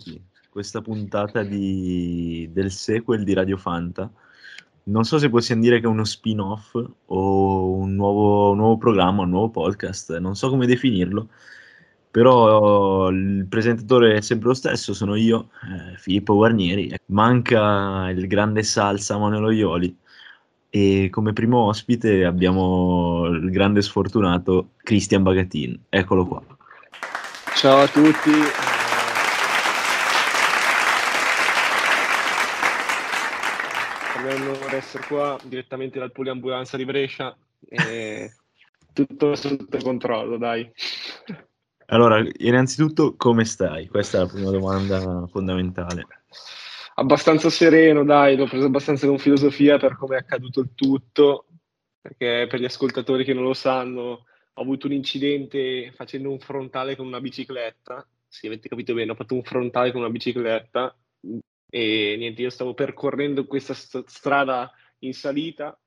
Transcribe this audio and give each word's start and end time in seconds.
Benvenuti 0.00 0.28
questa 0.48 0.80
puntata 0.80 1.42
di... 1.42 2.48
del 2.52 2.70
sequel 2.70 3.22
di 3.22 3.34
Radio 3.34 3.56
Fanta. 3.58 4.10
Non 4.84 5.04
so 5.04 5.18
se 5.18 5.28
possiamo 5.28 5.60
dire 5.60 5.78
che 5.78 5.84
è 5.84 5.88
uno 5.88 6.04
spin-off 6.04 6.74
o 7.06 7.72
un 7.72 7.94
nuovo, 7.94 8.50
un 8.50 8.56
nuovo 8.56 8.78
programma, 8.78 9.22
un 9.22 9.28
nuovo 9.28 9.50
podcast, 9.50 10.16
non 10.18 10.34
so 10.34 10.48
come 10.48 10.66
definirlo, 10.66 11.28
però 12.10 13.10
il 13.10 13.46
presentatore 13.48 14.16
è 14.16 14.20
sempre 14.22 14.48
lo 14.48 14.54
stesso, 14.54 14.94
sono 14.94 15.14
io, 15.14 15.50
eh, 15.64 15.96
Filippo 15.98 16.34
Guarnieri. 16.34 16.92
Manca 17.06 18.08
il 18.10 18.26
grande 18.26 18.62
salsa 18.62 19.18
Manuelo 19.18 19.50
Ioli 19.50 19.94
e 20.70 21.08
come 21.10 21.32
primo 21.32 21.58
ospite 21.66 22.24
abbiamo 22.24 23.26
il 23.26 23.50
grande 23.50 23.82
sfortunato 23.82 24.70
Christian 24.78 25.22
Bagatin. 25.22 25.78
Eccolo 25.90 26.26
qua. 26.26 26.42
Ciao 27.54 27.80
a 27.80 27.86
tutti. 27.86 28.69
È 34.20 34.74
essere 34.74 35.06
qua 35.06 35.38
direttamente 35.44 35.98
dal 35.98 36.12
poliambulanza 36.12 36.76
di 36.76 36.84
Brescia 36.84 37.34
e 37.66 38.30
tutto 38.92 39.34
sotto 39.34 39.78
controllo, 39.78 40.36
dai. 40.36 40.70
Allora, 41.86 42.22
innanzitutto 42.38 43.16
come 43.16 43.46
stai? 43.46 43.88
Questa 43.88 44.18
è 44.18 44.20
la 44.20 44.26
prima 44.26 44.50
domanda 44.50 45.26
fondamentale. 45.26 46.06
Abbastanza 46.96 47.48
sereno, 47.48 48.04
dai, 48.04 48.36
l'ho 48.36 48.46
preso 48.46 48.66
abbastanza 48.66 49.06
con 49.06 49.18
filosofia 49.18 49.78
per 49.78 49.96
come 49.96 50.16
è 50.16 50.18
accaduto 50.18 50.60
il 50.60 50.70
tutto, 50.74 51.46
perché 51.98 52.46
per 52.46 52.60
gli 52.60 52.66
ascoltatori 52.66 53.24
che 53.24 53.32
non 53.32 53.44
lo 53.44 53.54
sanno, 53.54 54.26
ho 54.52 54.60
avuto 54.60 54.86
un 54.86 54.92
incidente 54.92 55.92
facendo 55.92 56.30
un 56.30 56.38
frontale 56.38 56.94
con 56.94 57.06
una 57.06 57.20
bicicletta. 57.20 58.06
Sì, 58.28 58.46
avete 58.46 58.68
capito 58.68 58.92
bene, 58.92 59.12
ho 59.12 59.14
fatto 59.14 59.34
un 59.34 59.42
frontale 59.42 59.92
con 59.92 60.02
una 60.02 60.10
bicicletta 60.10 60.94
e 61.70 62.16
niente, 62.18 62.42
io 62.42 62.50
stavo 62.50 62.74
percorrendo 62.74 63.46
questa 63.46 63.74
st- 63.74 64.04
strada 64.06 64.70
in 64.98 65.14
salita, 65.14 65.78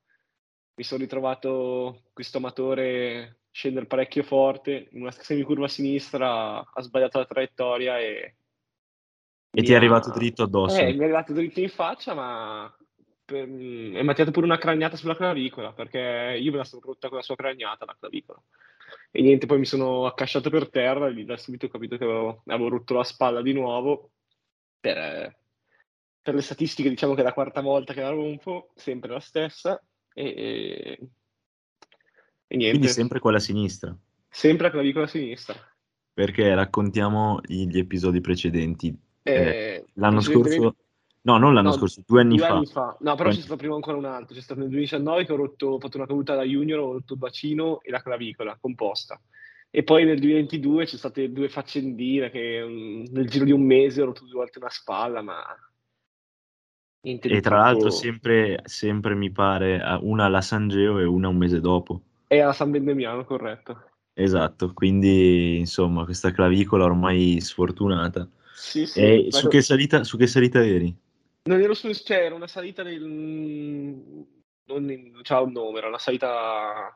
mi 0.75 0.83
sono 0.83 1.01
ritrovato 1.01 2.03
questo 2.13 2.37
amatore 2.37 3.41
scendere 3.51 3.85
parecchio 3.85 4.23
forte, 4.23 4.87
in 4.91 5.01
una 5.01 5.11
semicurva 5.11 5.65
a 5.65 5.69
sinistra 5.69 6.71
ha 6.71 6.81
sbagliato 6.81 7.19
la 7.19 7.25
traiettoria 7.25 7.99
e... 7.99 8.35
E 9.55 9.61
ti 9.61 9.73
è 9.73 9.75
arrivato 9.75 10.09
dritto 10.09 10.43
addosso? 10.43 10.79
Eh, 10.79 10.93
mi 10.93 10.99
è 10.99 11.03
arrivato 11.03 11.33
dritto 11.33 11.59
in 11.59 11.69
faccia, 11.69 12.15
ma 12.15 12.75
per... 13.23 13.47
è 13.47 14.01
mattiato 14.01 14.31
pure 14.31 14.47
una 14.47 14.57
craniata 14.57 14.97
sulla 14.97 15.15
clavicola, 15.15 15.73
perché 15.73 16.37
io 16.39 16.51
me 16.51 16.57
la 16.57 16.63
sono 16.63 16.81
rotta 16.83 17.09
con 17.09 17.17
la 17.17 17.23
sua 17.23 17.35
craniata, 17.35 17.85
la 17.85 17.95
clavicola. 17.99 18.41
E 19.11 19.21
niente, 19.21 19.45
poi 19.45 19.59
mi 19.59 19.65
sono 19.65 20.07
accasciato 20.07 20.49
per 20.49 20.69
terra 20.69 21.07
e 21.07 21.23
da 21.23 21.37
subito 21.37 21.67
ho 21.67 21.69
capito 21.69 21.97
che 21.97 22.03
avevo, 22.03 22.41
avevo 22.47 22.69
rotto 22.69 22.95
la 22.95 23.03
spalla 23.03 23.43
di 23.43 23.53
nuovo. 23.53 24.09
Per, 24.79 25.42
per, 26.23 26.33
le 26.33 26.41
statistiche 26.41 26.89
diciamo 26.89 27.13
che 27.13 27.21
è 27.21 27.23
la 27.23 27.33
quarta 27.33 27.61
volta 27.61 27.93
che 27.93 28.01
la 28.01 28.09
rompo, 28.09 28.71
sempre 28.75 29.11
la 29.11 29.19
stessa. 29.19 29.79
E, 30.13 30.25
e, 30.25 30.97
niente. 32.55 32.77
Quindi 32.77 32.87
sempre 32.87 33.19
quella 33.19 33.39
sinistra? 33.39 33.95
Sempre 34.29 34.65
la 34.65 34.71
clavicola 34.71 35.05
sinistra. 35.05 35.55
Perché 36.11 36.55
raccontiamo 36.55 37.39
gli 37.43 37.77
episodi 37.77 38.21
precedenti. 38.21 38.95
Eh, 39.21 39.33
eh, 39.33 39.85
l'anno 39.93 40.21
scorso 40.21 40.75
No, 41.25 41.37
non 41.37 41.53
l'anno 41.53 41.69
no, 41.69 41.75
scorso, 41.75 42.03
due 42.05 42.19
anni 42.19 42.35
due 42.35 42.45
fa. 42.45 42.53
Anni 42.53 42.65
fa. 42.65 42.97
No, 42.99 43.15
però 43.15 43.29
c'è 43.29 43.39
stato 43.39 43.55
prima 43.55 43.75
ancora 43.75 43.95
un 43.95 44.05
altro. 44.05 44.35
C'è 44.35 44.41
stato 44.41 44.59
nel 44.59 44.69
2019 44.69 45.25
che 45.25 45.31
ho, 45.31 45.35
rotto, 45.37 45.67
ho 45.67 45.79
fatto 45.79 45.97
una 45.97 46.05
caduta 46.05 46.35
da 46.35 46.43
junior, 46.43 46.79
ho 46.79 46.91
rotto 46.93 47.13
il 47.13 47.19
bacino 47.19 47.81
e 47.81 47.91
la 47.91 48.01
clavicola 48.01 48.57
composta. 48.59 49.19
E 49.69 49.83
poi 49.83 50.03
nel 50.03 50.19
2022 50.19 50.85
c'è 50.85 50.97
state 50.97 51.31
due 51.31 51.47
faccendine 51.47 52.29
che 52.29 52.61
um, 52.61 53.05
nel 53.09 53.29
giro 53.29 53.45
di 53.45 53.51
un 53.51 53.65
mese 53.65 54.01
ho 54.01 54.05
rotto 54.05 54.25
due 54.25 54.33
volte 54.33 54.59
una 54.59 54.69
spalla, 54.69 55.21
ma... 55.21 55.41
E 57.05 57.41
tra 57.41 57.57
l'altro 57.57 57.89
sempre, 57.89 58.61
sempre, 58.63 59.13
mi 59.13 59.29
pare 59.29 59.81
una 60.01 60.25
alla 60.25 60.39
San 60.39 60.69
Geo 60.69 60.99
e 60.99 61.03
una 61.03 61.27
un 61.27 61.35
mese 61.35 61.59
dopo. 61.59 62.01
E 62.27 62.39
alla 62.39 62.53
San 62.53 62.71
Bendemiano, 62.71 63.25
corretto. 63.25 63.89
Esatto, 64.13 64.71
quindi 64.73 65.57
insomma 65.57 66.05
questa 66.05 66.31
clavicola 66.31 66.85
ormai 66.85 67.41
sfortunata. 67.41 68.25
Sì, 68.55 68.85
sì. 68.85 69.01
E 69.01 69.27
su, 69.31 69.49
che 69.49 69.61
salita, 69.61 70.05
su 70.05 70.17
che 70.17 70.27
salita 70.27 70.63
eri? 70.63 70.95
Non 71.49 71.59
ero 71.59 71.73
su, 71.73 71.91
cioè, 71.93 72.23
era 72.23 72.35
una 72.35 72.47
salita 72.47 72.83
del... 72.83 73.01
Non 74.65 74.89
in, 74.89 75.19
c'ha 75.23 75.41
un 75.41 75.51
nome, 75.51 75.79
era 75.79 75.87
una 75.87 75.97
salita 75.97 76.95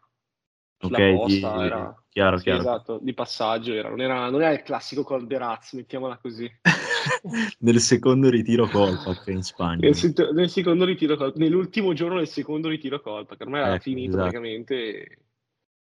sulla 0.79 0.99
Ok, 0.99 1.15
posta, 1.17 1.57
di- 1.57 1.65
era... 1.65 2.03
chiaro, 2.07 2.37
Sì, 2.37 2.43
chiaro. 2.43 2.59
esatto, 2.61 2.99
di 3.01 3.13
passaggio 3.13 3.73
era. 3.73 3.89
Non 3.89 3.99
era, 3.99 4.29
non 4.29 4.41
era 4.41 4.53
il 4.53 4.61
classico 4.61 5.03
Col 5.03 5.27
de 5.27 5.37
Raz, 5.37 5.73
mettiamola 5.73 6.17
così. 6.17 6.49
Nel 7.59 7.79
secondo 7.79 8.29
ritiro 8.29 8.67
colpa 8.67 9.15
che 9.23 9.31
in 9.31 9.41
Spagna. 9.43 9.79
Nel, 9.81 9.95
sit- 9.95 10.31
nel 10.31 10.49
secondo 10.49 10.85
ritiro 10.85 11.15
colpa, 11.15 11.39
nell'ultimo 11.39 11.93
giorno 11.93 12.17
del 12.17 12.27
secondo 12.27 12.69
ritiro 12.69 13.01
colpa, 13.01 13.35
che 13.35 13.43
ormai 13.43 13.61
era 13.61 13.73
Ecco, 13.73 13.83
finito 13.83 14.09
esatto. 14.09 14.21
praticamente. 14.23 15.17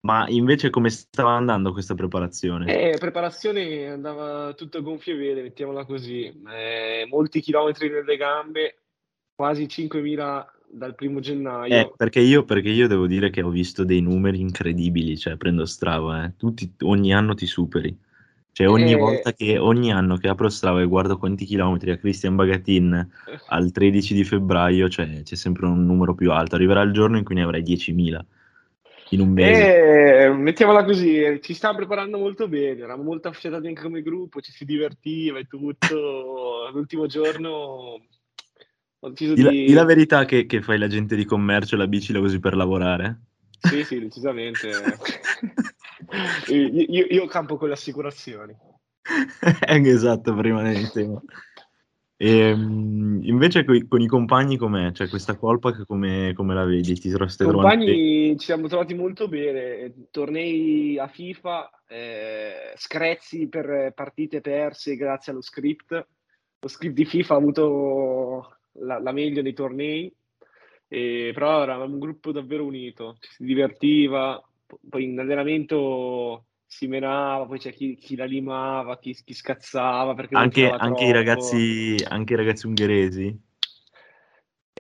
Ma 0.01 0.29
invece 0.29 0.71
come 0.71 0.91
stava 0.91 1.33
andando 1.33 1.73
questa 1.73 1.95
preparazione? 1.95 2.93
Eh, 2.93 2.99
preparazione 2.99 3.89
andava 3.89 4.53
tutto 4.55 4.79
a 4.79 4.81
gonfie 4.81 5.15
vele, 5.15 5.43
mettiamola 5.43 5.85
così. 5.85 6.25
Eh, 6.25 7.07
molti 7.09 7.41
chilometri 7.41 7.91
nelle 7.91 8.17
gambe, 8.17 8.79
quasi 9.35 9.69
5.000 9.69 10.47
dal 10.71 10.95
primo 10.95 11.21
gennaio. 11.21 11.75
Eh, 11.75 11.93
perché 11.97 12.21
io, 12.21 12.45
perché 12.45 12.69
io 12.69 12.87
devo 12.87 13.07
dire 13.07 13.31
che 13.31 13.43
ho 13.43 13.49
visto 13.49 13.85
dei 13.85 14.01
numeri 14.01 14.41
incredibili, 14.41 15.17
cioè 15.19 15.37
prendo 15.37 15.67
Strava, 15.67 16.25
eh. 16.25 16.37
Tutti- 16.37 16.73
ogni 16.83 17.13
anno 17.13 17.35
ti 17.35 17.47
superi. 17.47 17.97
Cioè 18.53 18.69
ogni 18.69 18.93
Eh, 18.93 18.97
volta 18.97 19.33
che, 19.33 19.57
ogni 19.59 19.93
anno 19.93 20.17
che 20.17 20.29
apro 20.29 20.49
Strava 20.49 20.81
e 20.81 20.87
guardo 20.87 21.17
quanti 21.17 21.45
chilometri 21.45 21.91
ha 21.91 21.97
Christian 21.97 22.35
Bagatin 22.35 23.09
al 23.49 23.71
13 23.71 24.15
di 24.15 24.25
febbraio, 24.25 24.89
cioè 24.89 25.23
c'è 25.23 25.37
sempre 25.37 25.67
un 25.67 25.85
numero 25.85 26.15
più 26.15 26.33
alto. 26.33 26.57
Arriverà 26.57 26.83
il 26.83 26.93
giorno 26.93 27.19
in 27.19 27.25
cui 27.25 27.37
ne 27.37 27.43
avrai 27.43 27.63
10.000 27.63 28.21
in 29.11 29.21
un 29.21 29.31
mese. 29.31 30.25
Eh, 30.25 30.29
mettiamola 30.33 30.85
così, 30.85 31.39
ci 31.41 31.55
stiamo 31.55 31.77
preparando 31.77 32.19
molto 32.19 32.49
bene, 32.49 32.81
eravamo 32.81 33.05
molto 33.05 33.29
affezionati 33.29 33.67
anche 33.69 33.83
come 33.83 34.03
gruppo, 34.03 34.41
ci 34.41 34.53
si 34.53 34.65
divertiva 34.65 35.39
e 35.39 35.47
tutto. 35.47 36.69
L'ultimo 36.75 37.07
giorno 37.07 38.01
ho 39.01 39.09
deciso 39.09 39.35
Di 39.35 39.43
la, 39.43 39.51
di... 39.51 39.65
di 39.67 39.73
la 39.73 39.85
verità 39.85 40.25
che, 40.25 40.47
che 40.47 40.61
fai 40.61 40.79
l'agente 40.79 41.17
di 41.17 41.25
commercio 41.25 41.77
e 41.77 41.79
la 41.79 41.87
bici 41.87 42.13
la 42.13 42.21
usi 42.21 42.41
per 42.41 42.57
lavorare? 42.57 43.21
Sì, 43.61 43.85
sì, 43.85 44.01
decisamente. 44.01 44.71
io, 46.49 47.07
io- 47.09 47.27
campo 47.27 47.57
con 47.57 47.69
le 47.69 47.75
assicurazioni. 47.75 48.57
esatto, 49.91 50.35
prima 50.35 50.63
del 50.63 50.91
tema. 50.91 51.23
E, 52.21 52.55
mm, 52.55 53.23
invece 53.23 53.65
coi- 53.65 53.87
con, 53.87 54.01
i 54.01 54.07
compagni 54.07 54.57
com'è? 54.57 54.91
Cioè 54.93 55.09
questa 55.09 55.37
colpa 55.37 55.73
come, 55.85 56.33
come 56.35 56.55
la 56.55 56.65
vedi? 56.65 56.95
Ti 56.95 57.09
bene? 57.45 57.69
Compagni 57.77 58.39
ci 58.39 58.47
siamo 58.47 58.67
trovati 58.67 58.95
molto 58.95 59.29
bene, 59.29 60.09
tornei 60.11 60.99
a 60.99 61.07
FIFA, 61.07 61.71
eh, 61.87 62.73
screzzi 62.75 63.49
per 63.49 63.93
partite 63.95 64.41
perse 64.41 64.97
grazie 64.97 65.31
allo 65.31 65.43
script. 65.43 66.07
Lo 66.61 66.69
script 66.69 66.95
di 66.95 67.05
FIFA 67.05 67.35
ha 67.35 67.37
avuto 67.37 68.57
la, 68.81 68.99
la 68.99 69.13
meglio 69.13 69.43
nei 69.43 69.55
tornei, 69.55 70.13
e- 70.89 71.31
però 71.33 71.63
eravamo 71.63 71.93
un 71.93 72.01
gruppo 72.01 72.33
davvero 72.33 72.65
unito, 72.65 73.17
ci 73.21 73.31
si 73.31 73.45
divertiva, 73.45 74.43
poi 74.89 75.05
in 75.05 75.19
allenamento 75.19 76.47
si 76.67 76.87
menava, 76.87 77.47
poi 77.47 77.59
c'è 77.59 77.73
chi, 77.73 77.97
chi 77.97 78.15
la 78.17 78.25
limava, 78.27 78.99
chi, 78.99 79.15
chi 79.25 79.33
scazzava 79.35 80.15
Anche, 80.33 80.71
anche 80.71 81.05
i 81.05 81.13
ragazzi, 81.13 82.05
anche 82.09 82.33
i 82.35 82.37
ragazzi 82.37 82.67
ungheresi? 82.67 83.41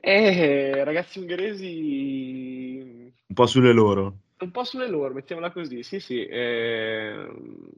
Eh, 0.00 0.84
ragazzi 0.84 1.18
ungheresi 1.18 3.12
Un 3.28 3.34
po' 3.34 3.46
sulle 3.46 3.72
loro. 3.72 4.18
un 4.40 4.50
po' 4.50 4.64
sulle 4.64 4.88
loro, 4.88 5.14
mettiamola 5.14 5.50
così, 5.50 5.82
sì, 5.82 5.98
sì. 6.00 6.24
ehm, 6.24 7.70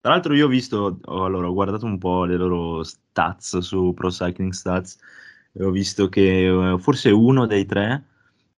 Tra 0.00 0.10
l'altro 0.12 0.34
io 0.34 0.46
ho 0.46 0.48
visto, 0.48 0.98
ho, 1.02 1.24
allora, 1.24 1.48
ho 1.48 1.52
guardato 1.52 1.86
un 1.86 1.96
po' 1.98 2.24
le 2.24 2.36
loro 2.36 2.82
stats 2.82 3.58
su 3.58 3.92
Pro 3.94 4.08
Cycling 4.10 4.52
Stats 4.52 4.98
e 5.52 5.62
ho 5.64 5.70
visto 5.70 6.08
che 6.08 6.72
eh, 6.72 6.78
forse 6.78 7.10
uno 7.10 7.46
dei 7.46 7.64
tre 7.66 8.04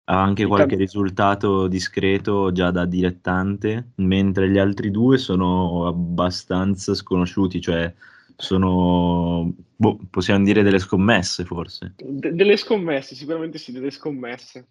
ha 0.05 0.23
anche 0.23 0.47
qualche 0.47 0.77
risultato 0.77 1.67
discreto 1.67 2.53
già 2.53 2.71
da 2.71 2.85
dilettante, 2.85 3.93
mentre 3.97 4.51
gli 4.51 4.59
altri 4.59 4.91
due 4.91 5.17
sono 5.19 5.87
abbastanza 5.87 6.95
sconosciuti, 6.95 7.61
cioè 7.61 7.93
sono, 8.37 9.53
boh, 9.77 9.99
possiamo 10.11 10.45
dire 10.45 10.63
delle 10.63 10.79
scommesse 10.79 11.45
forse. 11.45 11.95
de- 11.97 12.35
delle 12.35 12.57
scommesse, 12.57 13.15
sicuramente 13.15 13.59
sì, 13.59 13.73
delle 13.73 13.91
scommesse. 13.91 14.67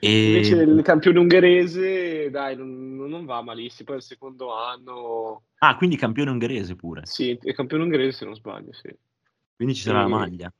E 0.00 0.26
Invece 0.26 0.56
il 0.56 0.82
campione 0.82 1.18
ungherese, 1.18 2.30
dai, 2.30 2.56
non, 2.56 2.96
non 2.96 3.24
va 3.24 3.42
malissimo. 3.42 3.88
Poi 3.88 3.96
il 3.96 4.02
secondo 4.02 4.54
anno, 4.54 5.42
ah, 5.58 5.76
quindi 5.76 5.96
campione 5.96 6.30
ungherese 6.30 6.74
pure, 6.76 7.06
sì, 7.06 7.38
è 7.40 7.52
campione 7.52 7.84
ungherese 7.84 8.18
se 8.18 8.24
non 8.24 8.34
sbaglio, 8.34 8.72
sì. 8.72 8.94
quindi 9.56 9.74
ci 9.74 9.82
sarà 9.82 10.00
la 10.00 10.06
E- 10.06 10.08
maglia. 10.08 10.52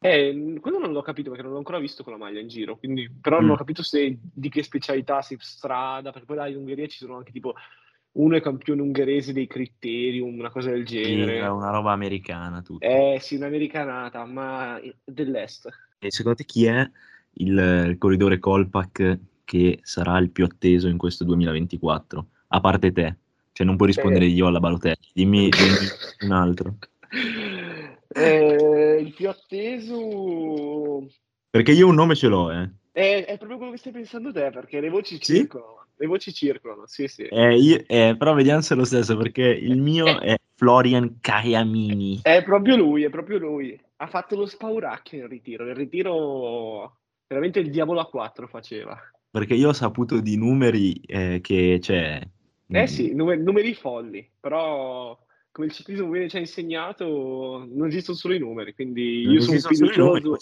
Eh, 0.00 0.58
quello 0.60 0.78
non 0.78 0.92
l'ho 0.92 1.02
capito 1.02 1.28
perché 1.28 1.42
non 1.42 1.52
l'ho 1.52 1.58
ancora 1.58 1.78
visto 1.78 2.04
con 2.04 2.12
la 2.12 2.18
maglia 2.18 2.40
in 2.40 2.48
giro, 2.48 2.76
quindi, 2.76 3.10
però 3.10 3.40
non 3.40 3.48
Mm. 3.48 3.52
ho 3.52 3.56
capito 3.56 3.82
se 3.82 4.18
di 4.20 4.48
che 4.48 4.62
specialità 4.62 5.22
si 5.22 5.36
strada, 5.40 6.12
perché 6.12 6.26
poi 6.26 6.36
là 6.36 6.46
in 6.46 6.56
Ungheria 6.56 6.86
ci 6.86 6.98
sono 6.98 7.16
anche 7.16 7.32
tipo 7.32 7.54
uno 8.12 8.36
è 8.36 8.40
campione 8.40 8.80
ungherese 8.80 9.32
dei 9.32 9.46
Criterium, 9.46 10.38
una 10.38 10.50
cosa 10.50 10.70
del 10.70 10.84
genere. 10.84 11.40
Sì, 11.40 11.46
una 11.46 11.70
roba 11.70 11.92
americana 11.92 12.62
tutto. 12.62 12.84
Eh 12.84 13.18
sì, 13.20 13.36
un'americanata, 13.36 14.24
ma 14.24 14.80
dell'est. 15.04 15.68
E 15.98 16.10
secondo 16.10 16.38
te 16.38 16.44
chi 16.44 16.64
è 16.64 16.88
il, 17.34 17.86
il 17.88 17.96
corridore 17.98 18.38
Colpac 18.38 19.18
che 19.44 19.78
sarà 19.82 20.18
il 20.18 20.30
più 20.30 20.44
atteso 20.44 20.88
in 20.88 20.96
questo 20.96 21.24
2024? 21.24 22.26
A 22.48 22.60
parte 22.60 22.92
te, 22.92 23.16
cioè 23.52 23.66
non 23.66 23.76
puoi 23.76 23.88
rispondere 23.88 24.24
eh. 24.24 24.28
io 24.28 24.46
alla 24.46 24.60
Balotelli, 24.60 25.08
dimmi, 25.12 25.48
dimmi 25.48 25.76
un 26.24 26.32
altro. 26.32 26.76
Eh, 28.18 29.00
il 29.00 29.12
più 29.14 29.28
atteso... 29.28 31.06
Perché 31.50 31.72
io 31.72 31.88
un 31.88 31.94
nome 31.94 32.14
ce 32.14 32.28
l'ho, 32.28 32.50
eh. 32.50 32.70
È, 32.92 33.24
è, 33.26 33.36
proprio 33.38 33.58
quello 33.58 33.72
che 33.72 33.78
stai 33.78 33.92
pensando 33.92 34.32
te, 34.32 34.50
perché 34.50 34.80
le 34.80 34.90
voci 34.90 35.18
sì? 35.20 35.36
circolano. 35.36 35.86
Le 35.96 36.06
voci 36.06 36.32
circolano, 36.32 36.86
sì, 36.86 37.08
sì. 37.08 37.22
Eh, 37.22 37.56
io, 37.56 37.82
eh, 37.86 38.14
però 38.18 38.34
vediamo 38.34 38.60
se 38.60 38.74
è 38.74 38.76
lo 38.76 38.84
stesso, 38.84 39.16
perché 39.16 39.42
il 39.42 39.80
mio 39.80 40.06
eh. 40.06 40.34
è 40.34 40.36
Florian 40.54 41.18
Caiamini. 41.20 42.20
È 42.22 42.42
proprio 42.42 42.76
lui, 42.76 43.04
è 43.04 43.10
proprio 43.10 43.38
lui. 43.38 43.80
Ha 43.96 44.06
fatto 44.06 44.36
lo 44.36 44.46
spauracchio 44.46 45.20
nel 45.20 45.28
ritiro. 45.28 45.64
Nel 45.64 45.76
ritiro 45.76 46.98
veramente 47.26 47.60
il 47.60 47.70
diavolo 47.70 48.00
a 48.00 48.06
quattro 48.06 48.46
faceva. 48.46 48.98
Perché 49.30 49.54
io 49.54 49.68
ho 49.68 49.72
saputo 49.72 50.20
di 50.20 50.36
numeri 50.36 50.94
eh, 51.06 51.40
che, 51.40 51.78
cioè... 51.80 52.20
Eh 52.70 52.86
sì, 52.86 53.14
numeri, 53.14 53.42
numeri 53.42 53.74
folli, 53.74 54.28
però 54.38 55.18
come 55.50 55.66
il 55.66 55.72
ciclismo 55.72 56.10
viene 56.10 56.28
ci 56.28 56.36
ha 56.36 56.40
insegnato, 56.40 57.66
non 57.68 57.88
esistono 57.88 58.16
solo 58.16 58.34
i 58.34 58.38
numeri, 58.38 58.74
quindi 58.74 59.26
io 59.26 59.40
sono 59.40 59.58
fiducioso. 59.58 60.36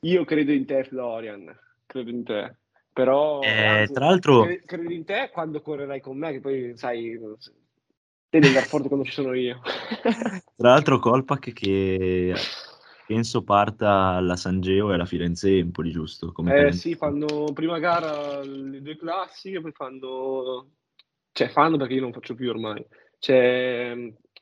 Io 0.00 0.24
credo 0.24 0.52
in 0.52 0.66
te, 0.66 0.84
Florian, 0.84 1.56
credo 1.86 2.10
in 2.10 2.24
te. 2.24 2.56
Però 2.92 3.42
eh, 3.42 3.66
anzi, 3.66 3.92
tra 3.92 4.06
l'altro 4.06 4.42
credo, 4.44 4.62
credo 4.64 4.90
in 4.90 5.04
te 5.04 5.30
quando 5.32 5.60
correrai 5.60 6.00
con 6.00 6.16
me, 6.16 6.32
che 6.32 6.40
poi 6.40 6.72
sai, 6.76 7.18
te 8.30 8.38
devi 8.38 8.46
andare 8.46 8.66
forte 8.66 8.88
quando 8.88 9.04
ci 9.04 9.12
sono 9.12 9.34
io. 9.34 9.60
tra 10.56 10.70
l'altro 10.70 10.98
Colpac 10.98 11.52
che 11.52 12.34
penso 13.06 13.42
parta 13.42 13.90
alla 14.14 14.36
San 14.36 14.60
Geo 14.60 14.90
e 14.90 14.94
alla 14.94 15.04
Firenze 15.04 15.58
Empoli, 15.58 15.90
giusto? 15.90 16.32
Come 16.32 16.68
eh 16.68 16.72
sì, 16.72 16.94
fanno 16.94 17.52
prima 17.52 17.78
gara 17.78 18.42
le 18.42 18.80
due 18.80 18.96
classiche, 18.96 19.60
poi 19.60 19.72
fanno... 19.72 20.70
Cioè 21.32 21.48
fanno 21.48 21.76
perché 21.76 21.94
io 21.94 22.00
non 22.00 22.14
faccio 22.14 22.34
più 22.34 22.48
ormai. 22.48 22.82
C'è 23.18 23.94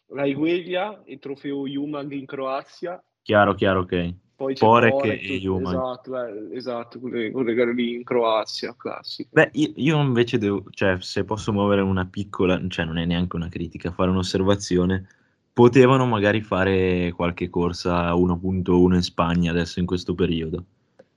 la 0.09 0.27
Igueglia, 0.27 1.03
il 1.07 1.19
trofeo 1.19 1.67
Jumag 1.67 2.13
in 2.13 2.27
Croazia. 2.27 3.03
Chiaro, 3.23 3.55
chiaro, 3.55 3.81
ok. 3.81 4.15
Poi 4.37 4.55
c'è 4.55 4.65
Porek, 4.65 4.91
Porek 4.91 5.23
e 5.23 5.39
Jumag. 5.39 5.75
Esatto, 5.75 6.27
eh, 6.27 6.57
esatto 6.57 7.01
quelle, 7.01 7.31
quelle, 7.31 7.73
lì 7.73 7.95
in 7.95 8.05
Croazia, 8.05 8.75
classico. 8.77 9.29
Beh, 9.33 9.51
io, 9.53 9.73
io, 9.77 10.01
invece 10.01 10.39
devo, 10.39 10.65
cioè, 10.71 10.97
se 11.01 11.25
posso 11.25 11.53
muovere 11.53 11.83
una 11.83 12.05
piccola, 12.07 12.61
cioè 12.69 12.85
non 12.85 12.99
è 12.99 13.05
neanche 13.05 13.37
una 13.37 13.49
critica, 13.49 13.93
fare 13.93 14.11
un'osservazione, 14.11 15.07
potevano 15.53 16.05
magari 16.05 16.41
fare 16.41 17.13
qualche 17.13 17.49
corsa 17.49 18.13
1.1 18.13 18.95
in 18.95 19.03
Spagna 19.03 19.53
adesso 19.53 19.79
in 19.79 19.87
questo 19.87 20.15
periodo. 20.15 20.65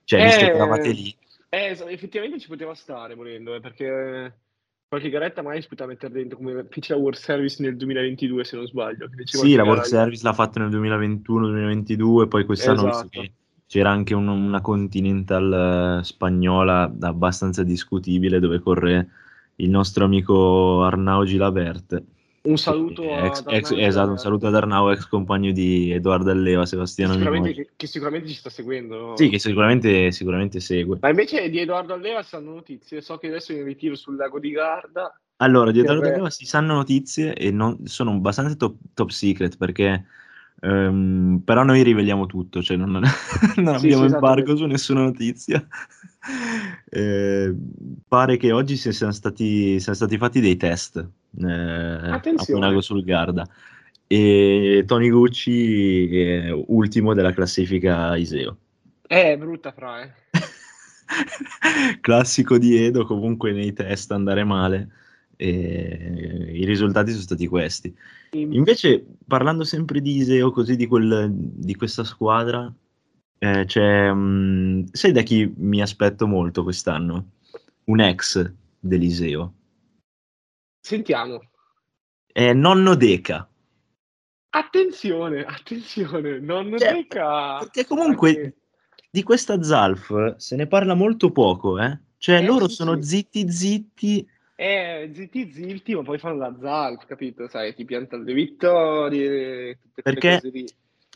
Cioè, 0.04 0.24
visto 0.24 0.44
che 0.44 0.52
eravate 0.52 0.90
lì. 0.92 1.14
Eh, 1.50 1.76
effettivamente 1.88 2.38
ci 2.38 2.48
poteva 2.48 2.74
stare 2.74 3.14
volendo, 3.14 3.54
eh, 3.54 3.60
perché 3.60 4.32
qualche 4.88 5.10
garetta 5.10 5.42
mai 5.42 5.60
si 5.60 5.68
poteva 5.68 5.90
mettere 5.90 6.14
dentro 6.14 6.38
come 6.38 6.66
fece 6.70 6.94
la 6.94 6.98
World 6.98 7.18
Service 7.18 7.62
nel 7.62 7.76
2022 7.76 8.44
se 8.44 8.56
non 8.56 8.66
sbaglio 8.66 9.08
sì 9.24 9.54
la 9.54 9.64
World 9.64 9.82
Service 9.82 10.22
l'ha 10.22 10.32
fatta 10.32 10.60
nel 10.60 10.70
2021-2022 10.70 12.28
poi 12.28 12.44
quest'anno 12.46 12.88
esatto. 12.88 13.22
c'era 13.66 13.90
anche 13.90 14.14
un, 14.14 14.28
una 14.28 14.62
Continental 14.62 15.98
uh, 15.98 16.02
spagnola 16.02 16.90
abbastanza 17.00 17.62
discutibile 17.62 18.40
dove 18.40 18.60
corre 18.60 19.08
il 19.56 19.68
nostro 19.68 20.06
amico 20.06 20.82
Arnau 20.82 21.24
Gilabert 21.24 22.02
un 22.42 22.56
saluto 22.56 23.02
ex, 23.02 23.42
ex, 23.46 23.72
esatto, 23.72 24.10
un 24.10 24.18
saluto 24.18 24.46
ad 24.46 24.54
Arnau, 24.54 24.90
ex 24.90 25.06
compagno 25.06 25.52
di 25.52 25.90
Edoardo 25.92 26.30
Alleva, 26.30 26.64
Sebastiano 26.66 27.14
sicuramente, 27.14 27.52
che, 27.52 27.70
che, 27.76 27.86
sicuramente 27.86 28.28
ci 28.28 28.34
sta 28.34 28.50
seguendo. 28.50 29.14
Sì, 29.16 29.28
che 29.28 29.38
sicuramente, 29.38 30.12
sicuramente 30.12 30.60
segue. 30.60 30.98
Ma 31.00 31.08
invece 31.08 31.50
di 31.50 31.58
Edoardo 31.58 31.94
Alleva 31.94 32.22
si 32.22 32.30
sanno 32.30 32.54
notizie. 32.54 33.00
So 33.00 33.18
che 33.18 33.28
adesso 33.28 33.52
è 33.52 33.56
in 33.56 33.64
ritiro 33.64 33.94
sul 33.96 34.16
lago 34.16 34.38
di 34.38 34.50
Garda. 34.50 35.18
Allora, 35.36 35.70
di 35.70 35.80
Edoardo 35.80 36.06
Alleva 36.06 36.30
si 36.30 36.46
sanno 36.46 36.74
notizie 36.74 37.34
e 37.34 37.50
non, 37.50 37.78
sono 37.84 38.12
abbastanza 38.12 38.54
top, 38.54 38.76
top 38.94 39.10
secret 39.10 39.56
perché 39.56 40.04
Um, 40.60 41.40
però 41.44 41.62
noi 41.62 41.84
riveliamo 41.84 42.26
tutto, 42.26 42.64
cioè 42.64 42.76
non, 42.76 42.90
non 43.56 43.78
sì, 43.78 43.86
abbiamo 43.86 44.08
sì, 44.08 44.14
embargo 44.14 44.56
su 44.56 44.64
nessuna 44.66 45.02
notizia. 45.02 45.64
eh, 46.90 47.54
pare 48.08 48.36
che 48.36 48.50
oggi 48.50 48.76
siano 48.76 49.12
stati, 49.12 49.78
siano 49.78 49.96
stati 49.96 50.18
fatti 50.18 50.40
dei 50.40 50.56
test 50.56 51.08
eh, 51.40 52.10
a 52.10 52.20
Monaco 52.48 52.80
sul 52.80 53.04
Garda 53.04 53.46
e 54.06 54.84
Tony 54.86 55.10
Gucci 55.10 56.50
ultimo 56.68 57.14
della 57.14 57.32
classifica 57.32 58.16
Iseo. 58.16 58.56
Eh, 59.06 59.32
è 59.32 59.38
brutta 59.38 59.72
fra, 59.72 60.02
eh. 60.02 60.12
Classico 62.00 62.58
di 62.58 62.76
Edo, 62.76 63.04
comunque 63.06 63.52
nei 63.52 63.72
test 63.72 64.12
andare 64.12 64.44
male. 64.44 64.88
E 65.36 66.50
I 66.52 66.64
risultati 66.64 67.10
sono 67.10 67.22
stati 67.22 67.46
questi. 67.46 67.94
Invece, 68.32 69.04
parlando 69.26 69.64
sempre 69.64 70.00
di 70.00 70.16
Iseo, 70.16 70.50
così 70.50 70.76
di, 70.76 70.86
quel, 70.86 71.30
di 71.32 71.74
questa 71.74 72.04
squadra, 72.04 72.70
eh, 73.38 73.64
c'è, 73.64 74.10
um, 74.10 74.84
sai 74.90 75.12
da 75.12 75.22
chi 75.22 75.50
mi 75.56 75.80
aspetto 75.80 76.26
molto 76.26 76.62
quest'anno? 76.64 77.30
Un 77.84 78.00
ex 78.00 78.52
dell'Iseo. 78.78 79.52
Sentiamo. 80.80 81.50
È 82.26 82.52
Nonno 82.52 82.94
Deca. 82.94 83.48
Attenzione, 84.50 85.44
attenzione, 85.44 86.38
Nonno 86.40 86.78
cioè, 86.78 86.92
Deca. 86.92 87.58
Perché 87.58 87.84
comunque 87.84 88.28
anche... 88.28 88.56
di 89.10 89.22
questa 89.22 89.62
Zalf 89.62 90.36
se 90.36 90.56
ne 90.56 90.66
parla 90.66 90.94
molto 90.94 91.30
poco, 91.30 91.78
eh? 91.78 91.98
Cioè 92.16 92.36
eh, 92.36 92.44
loro 92.44 92.68
sì, 92.68 92.74
sono 92.74 93.00
sì. 93.00 93.08
zitti 93.08 93.50
zitti 93.50 94.28
eh, 94.60 95.12
zitti 95.14 95.52
zitti, 95.52 95.94
ma 95.94 96.02
poi 96.02 96.18
fanno 96.18 96.38
la 96.38 96.56
Zalf, 96.60 97.06
capito? 97.06 97.46
Sai, 97.46 97.76
ti 97.76 97.84
piantano 97.84 98.24
le 98.24 98.32
vittorie, 98.32 99.78
Perché, 100.02 100.40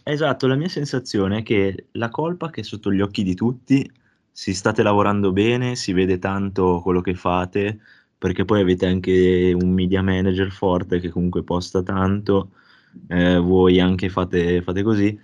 esatto, 0.05 0.47
la 0.47 0.55
mia 0.55 0.69
sensazione 0.69 1.39
è 1.39 1.43
che 1.43 1.89
la 1.93 2.09
colpa 2.09 2.51
che 2.51 2.61
è 2.61 2.63
sotto 2.65 2.93
gli 2.93 3.01
occhi 3.01 3.25
di 3.25 3.35
tutti, 3.35 3.91
si 4.31 4.55
state 4.55 4.85
lavorando 4.85 5.33
bene, 5.33 5.75
si 5.75 5.93
vede 5.93 6.21
tanto 6.21 6.81
quello 6.83 7.01
che 7.01 7.17
fate, 7.17 7.81
perché 8.23 8.45
poi 8.45 8.61
avete 8.61 8.87
anche 8.87 9.53
un 9.53 9.71
media 9.71 10.01
manager 10.01 10.53
forte 10.53 11.01
che 11.01 11.09
comunque 11.09 11.43
posta 11.43 11.83
tanto, 11.83 12.51
eh, 13.09 13.37
voi 13.37 13.81
anche 13.81 14.09
fate, 14.09 14.63
fate 14.63 14.85
così, 14.85 15.19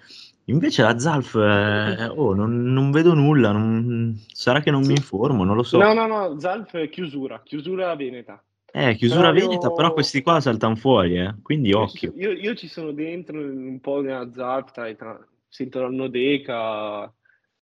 Invece 0.47 0.83
la 0.83 0.99
Zalf, 0.99 1.37
eh, 1.37 2.07
oh, 2.17 2.35
non, 2.35 2.73
non, 2.73 2.90
vedo 2.90 3.14
nulla, 3.14 3.52
non, 3.52 4.19
sarà 4.33 4.61
che 4.61 4.73
non 4.73 4.83
sì. 4.83 4.88
mi 4.88 4.97
informo, 4.97 5.45
non 5.45 5.55
lo 5.55 5.62
so. 5.62 5.78
No, 5.78 5.93
no, 5.93 6.09
no, 6.09 6.40
Zalf 6.40 6.75
è 6.75 6.88
chiusura, 6.88 7.40
chiusura 7.45 7.95
veneta. 7.95 8.43
Eh, 8.73 8.97
chiusura 8.97 9.31
però 9.31 9.47
veneta, 9.47 9.69
io... 9.69 9.75
però 9.75 9.93
questi 9.93 10.21
qua 10.21 10.40
saltano 10.40 10.75
fuori, 10.75 11.21
eh, 11.21 11.37
quindi 11.40 11.69
io 11.69 11.83
occhio. 11.83 12.12
Ci, 12.12 12.19
io, 12.19 12.33
io, 12.33 12.55
ci 12.57 12.67
sono 12.67 12.90
dentro 12.90 13.38
un 13.38 13.78
po' 13.81 14.00
nella 14.00 14.28
Zalf, 14.33 14.73
tra, 14.73 14.93
tra, 14.95 15.25
sento 15.47 15.83
la 15.83 15.88
Nodeca, 15.88 17.12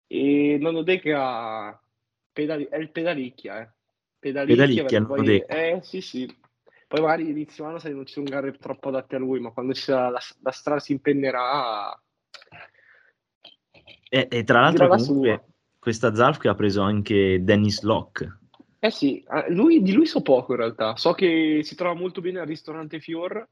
e 0.07 0.57
la 0.59 0.71
Nodeca 0.71 1.79
pedali, 2.33 2.65
è 2.67 2.77
il 2.77 2.89
pedalicchia, 2.89 3.61
eh. 3.61 3.69
Pedalicchia, 4.19 4.83
pedalicchia 4.83 5.05
poi, 5.05 5.43
Eh, 5.47 5.79
sì, 5.81 6.01
sì. 6.01 6.37
Poi 6.87 7.01
magari 7.01 7.29
inizio 7.29 7.65
anno 7.65 7.79
sai, 7.79 7.93
non 7.93 8.05
ci 8.05 8.13
sono 8.13 8.29
gare 8.29 8.51
troppo 8.57 8.89
adatte 8.89 9.15
a 9.15 9.19
lui, 9.19 9.39
ma 9.39 9.51
quando 9.51 9.73
la, 9.87 10.19
la 10.41 10.51
strada 10.51 10.79
si 10.79 10.91
impennerà 10.91 11.97
e, 14.09 14.27
e 14.29 14.43
tra 14.43 14.61
l'altro 14.61 14.87
comunque, 14.87 15.45
questa 15.77 16.15
Zalf 16.15 16.39
che 16.39 16.47
ha 16.47 16.55
preso 16.55 16.81
anche 16.81 17.43
Dennis 17.43 17.83
Locke. 17.83 18.39
Eh 18.79 18.89
sì, 18.89 19.23
lui, 19.49 19.83
di 19.83 19.93
lui 19.93 20.07
so 20.07 20.21
poco 20.21 20.53
in 20.53 20.59
realtà. 20.59 20.95
So 20.95 21.13
che 21.13 21.59
si 21.63 21.75
trova 21.75 21.93
molto 21.93 22.21
bene 22.21 22.39
al 22.39 22.47
ristorante 22.47 22.99
Fior. 22.99 23.47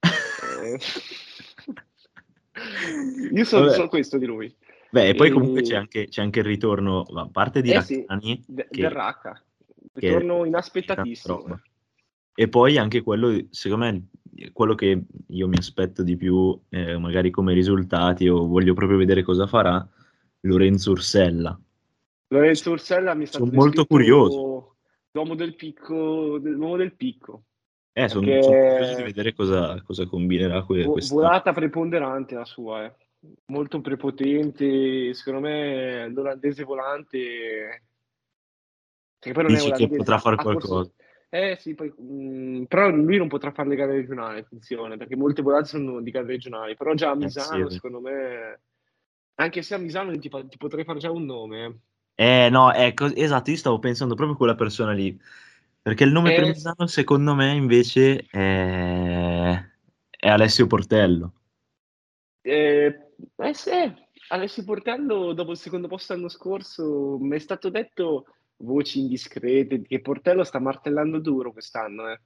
eh. 0.00 0.78
Io 3.32 3.44
so, 3.44 3.70
so, 3.70 3.88
questo 3.88 4.18
di 4.18 4.26
lui. 4.26 4.54
Beh, 4.90 5.08
e 5.08 5.14
poi 5.14 5.30
comunque 5.30 5.62
c'è 5.62 5.74
anche, 5.74 6.06
c'è 6.06 6.22
anche, 6.22 6.40
il 6.40 6.44
ritorno, 6.44 7.02
a 7.02 7.28
parte 7.30 7.62
di 7.62 7.70
eh 7.70 7.74
Raccani, 7.74 8.42
sì, 8.44 8.54
che, 8.54 8.68
del 8.70 8.90
Racca. 8.90 9.42
Ritorno 9.94 10.44
inaspettatissimo. 10.44 11.60
E 12.34 12.48
poi 12.48 12.78
anche 12.78 13.02
quello, 13.02 13.46
secondo 13.50 13.84
me, 13.84 14.08
quello 14.52 14.74
che 14.74 15.04
io 15.28 15.48
mi 15.48 15.56
aspetto 15.56 16.02
di 16.02 16.16
più, 16.16 16.60
eh, 16.70 16.98
magari 16.98 17.30
come 17.30 17.54
risultati, 17.54 18.28
o 18.28 18.46
voglio 18.46 18.74
proprio 18.74 18.98
vedere 18.98 19.22
cosa 19.22 19.46
farà, 19.46 19.86
Lorenzo 20.40 20.90
Ursella. 20.90 21.58
Lorenzo 22.28 22.72
Ursella 22.72 23.14
mi 23.14 23.26
sta 23.26 23.38
Sono 23.38 23.52
molto 23.52 23.86
curioso. 23.86 24.76
L'uomo 25.12 25.36
del 25.36 25.54
picco. 25.54 26.38
L'uomo 26.42 26.76
del 26.76 26.94
picco. 26.94 27.44
Eh, 27.92 28.08
sono, 28.08 28.26
sono 28.42 28.56
curioso 28.56 28.96
di 28.96 29.02
vedere 29.04 29.32
cosa, 29.32 29.80
cosa 29.82 30.04
combinerà 30.06 30.64
que- 30.64 30.84
questa. 30.86 31.14
Volata 31.14 31.52
preponderante 31.52 32.34
la 32.34 32.44
sua, 32.44 32.84
eh. 32.84 32.94
molto 33.46 33.80
prepotente. 33.80 35.14
Secondo 35.14 35.40
me 35.40 36.08
l'olandese 36.08 36.64
volante... 36.64 37.82
Che 39.24 39.32
poi 39.32 39.42
non 39.42 39.52
Dici 39.54 39.70
è 39.70 39.72
che 39.72 39.88
potrà 39.88 40.18
fare 40.18 40.36
qualcosa. 40.36 40.74
Corso... 40.74 40.92
Eh 41.30 41.56
sì, 41.58 41.74
poi, 41.74 41.92
mh, 41.96 42.64
però 42.64 42.90
lui 42.90 43.16
non 43.16 43.26
potrà 43.26 43.50
fare 43.50 43.68
le 43.68 43.74
gare 43.74 43.92
regionali, 43.92 44.38
attenzione, 44.38 44.96
perché 44.96 45.16
molte 45.16 45.42
volate 45.42 45.66
sono 45.66 46.00
di 46.00 46.10
gare 46.12 46.26
regionali, 46.26 46.76
però 46.76 46.94
già 46.94 47.10
a 47.10 47.16
Misano, 47.16 47.66
Eh, 47.66 47.70
sì. 47.70 47.74
secondo 47.76 48.00
me, 48.00 48.60
anche 49.36 49.62
se 49.62 49.74
a 49.74 49.78
Misano 49.78 50.16
ti, 50.18 50.28
ti 50.28 50.56
potrei 50.56 50.84
fare 50.84 51.00
già 51.00 51.10
un 51.10 51.24
nome. 51.24 51.78
Eh 52.16 52.48
no, 52.50 52.72
ecco, 52.72 53.06
esatto, 53.06 53.50
io 53.50 53.56
stavo 53.56 53.78
pensando 53.80 54.14
proprio 54.14 54.36
a 54.36 54.38
quella 54.38 54.54
persona 54.54 54.92
lì, 54.92 55.18
perché 55.82 56.04
il 56.04 56.12
nome 56.12 56.30
Eh, 56.30 56.34
per 56.34 56.44
Misano 56.44 56.86
secondo 56.86 57.34
me 57.34 57.52
invece 57.54 58.26
è, 58.30 59.64
è 60.10 60.28
Alessio 60.28 60.68
Portello. 60.68 61.32
Eh, 62.42 63.12
eh 63.36 63.54
sì, 63.54 63.70
Alessio 64.28 64.64
Portello 64.64 65.32
dopo 65.32 65.52
il 65.52 65.56
secondo 65.56 65.88
posto 65.88 66.12
l'anno 66.12 66.28
scorso 66.28 67.16
mi 67.18 67.36
è 67.36 67.38
stato 67.38 67.70
detto 67.70 68.26
voci 68.58 69.00
indiscrete 69.00 69.82
che 69.82 70.00
Portello 70.00 70.44
sta 70.44 70.58
martellando 70.58 71.18
duro 71.18 71.52
quest'anno. 71.52 72.10
eh. 72.10 72.20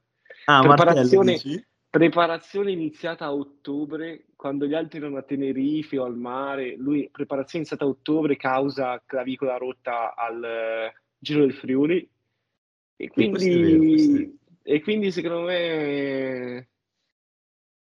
Ah, 0.47 0.63
Martello 0.63 0.85
Preparazione, 0.85 1.33
dici? 1.33 1.67
preparazione 1.91 2.71
iniziata 2.71 3.25
a 3.25 3.35
ottobre, 3.35 4.27
quando 4.37 4.67
gli 4.67 4.75
altri 4.75 4.99
erano 4.99 5.17
a 5.17 5.23
Tenerife 5.23 5.99
o 5.99 6.05
al 6.05 6.17
mare, 6.17 6.77
lui 6.77 7.09
preparazione 7.11 7.65
iniziata 7.65 7.85
a 7.85 7.89
ottobre 7.89 8.37
causa 8.37 9.03
clavicola 9.05 9.57
rotta 9.57 10.15
al 10.15 10.45
eh, 10.45 10.93
Giro 11.19 11.41
del 11.41 11.55
Friuli 11.55 12.09
e 12.97 13.09
questo 13.09 13.49
è 13.49 13.59
vero, 13.61 13.79
quindi, 13.79 14.39
e 14.63 14.83
quindi 14.83 15.11
secondo 15.11 15.43
me 15.47 16.69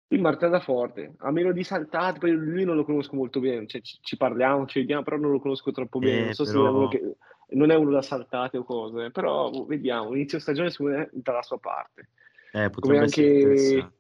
lui 0.09 0.21
martella 0.21 0.61
forte, 0.61 1.15
a 1.19 1.33
meno 1.33 1.51
di 1.51 1.65
saltate, 1.65 2.21
poi 2.21 2.31
lui 2.31 2.65
non 2.65 2.77
lo 2.77 2.85
conosco 2.85 3.17
molto 3.17 3.41
bene, 3.41 3.67
cioè, 3.67 3.81
ci, 3.81 3.99
ci 4.01 4.17
parliamo, 4.17 4.67
ci 4.67 4.79
vediamo, 4.79 5.03
però 5.03 5.17
non 5.17 5.33
lo 5.33 5.41
conosco 5.41 5.73
troppo 5.73 5.99
bene, 5.99 6.21
non 6.21 6.29
Eh, 6.29 6.35
so 6.35 6.45
se 6.45 6.53
è 6.53 6.55
però... 6.55 6.89
che 6.89 7.17
non 7.51 7.71
è 7.71 7.75
uno 7.75 7.91
da 7.91 8.03
saltate 8.03 8.59
o 8.59 8.65
cose, 8.65 9.11
però 9.11 9.51
vediamo, 9.65 10.15
inizio 10.15 10.39
stagione 10.39 10.71
secondo 10.71 10.97
me 10.99 11.11
dalla 11.13 11.43
sua 11.43 11.59
parte. 11.59 12.09
Eh, 12.53 12.71
Come 12.79 12.99
anche, 12.99 13.91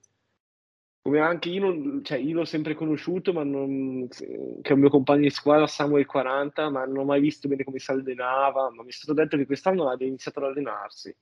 come 1.03 1.21
anche 1.21 1.49
io, 1.50 1.61
non- 1.61 2.03
cioè, 2.05 2.19
io 2.19 2.35
l'ho 2.35 2.45
sempre 2.45 2.75
conosciuto, 2.75 3.33
ma 3.33 3.45
non, 3.45 4.09
che 4.09 4.61
è 4.62 4.73
un 4.73 4.81
mio 4.81 4.88
compagno 4.91 5.23
di 5.23 5.31
squadra, 5.31 5.67
Samuel 5.69 6.05
40, 6.05 6.69
ma 6.69 6.85
non 6.85 6.99
ho 6.99 7.05
mai 7.05 7.21
visto 7.21 7.47
bene 7.47 7.62
come 7.62 7.79
si 7.79 7.91
allenava, 7.93 8.71
ma 8.73 8.83
mi 8.83 8.88
è 8.88 8.93
stato 8.93 9.12
detto 9.12 9.37
che 9.37 9.47
quest'anno 9.47 9.88
ha 9.88 9.97
iniziato 10.00 10.41
ad 10.41 10.47
allenarsi, 10.47 11.15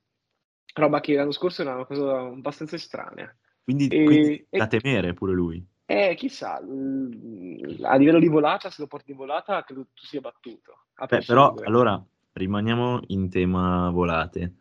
roba 0.74 1.00
che 1.00 1.14
l'anno 1.14 1.32
scorso 1.32 1.60
era 1.62 1.74
una 1.74 1.84
cosa 1.84 2.18
abbastanza 2.18 2.76
estranea. 2.76 3.34
Quindi, 3.62 3.88
quindi 3.88 4.46
E, 4.50 4.58
da 4.58 4.66
e- 4.66 4.78
temere 4.78 5.12
pure 5.12 5.34
lui. 5.34 5.66
eh, 5.86 6.14
chissà, 6.14 6.56
a 6.56 7.96
livello 7.96 8.18
di 8.18 8.28
volata, 8.28 8.70
se 8.70 8.80
lo 8.80 8.88
porti 8.88 9.10
in 9.10 9.18
volata, 9.18 9.62
credo 9.64 9.88
tu 9.92 10.06
sia 10.06 10.20
battuto, 10.20 10.86
Beh, 10.94 11.20
però 11.20 11.54
allora 11.64 12.02
rimaniamo 12.34 13.00
in 13.08 13.28
tema 13.30 13.90
volate. 13.90 14.54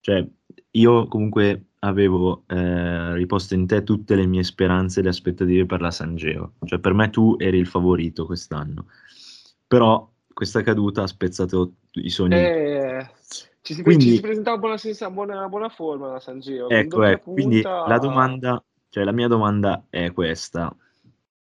Cioè, 0.00 0.26
io 0.72 1.06
comunque 1.08 1.66
avevo 1.80 2.44
eh, 2.46 3.14
riposto 3.14 3.54
in 3.54 3.66
te 3.66 3.82
tutte 3.82 4.14
le 4.14 4.26
mie 4.26 4.42
speranze 4.42 5.00
e 5.00 5.02
le 5.02 5.08
aspettative 5.08 5.66
per 5.66 5.80
la 5.80 5.90
San 5.90 6.16
Geo. 6.16 6.54
Cioè, 6.64 6.78
per 6.78 6.92
me 6.92 7.10
tu 7.10 7.36
eri 7.38 7.58
il 7.58 7.66
favorito 7.66 8.26
quest'anno. 8.26 8.86
Però 9.66 10.10
questa 10.32 10.62
caduta 10.62 11.02
ha 11.02 11.06
spezzato 11.06 11.74
i 11.92 12.10
sogni. 12.10 12.34
Eh, 12.34 13.10
ci 13.62 13.74
si, 13.74 13.76
ci 13.76 13.82
Quindi, 13.82 14.14
si 14.16 14.20
presentava 14.20 14.58
buona, 14.58 14.76
buona, 15.10 15.48
buona 15.48 15.68
forma 15.68 16.12
la 16.12 16.20
San 16.20 16.40
Giro, 16.40 16.66
con 16.66 16.76
ecco, 16.76 17.02
ecco, 17.04 17.32
quindi 17.32 17.62
punta. 17.62 17.86
la 17.86 17.98
domanda, 17.98 18.64
cioè 18.88 19.04
la 19.04 19.12
mia 19.12 19.28
domanda 19.28 19.86
è 19.88 20.12
questa. 20.12 20.74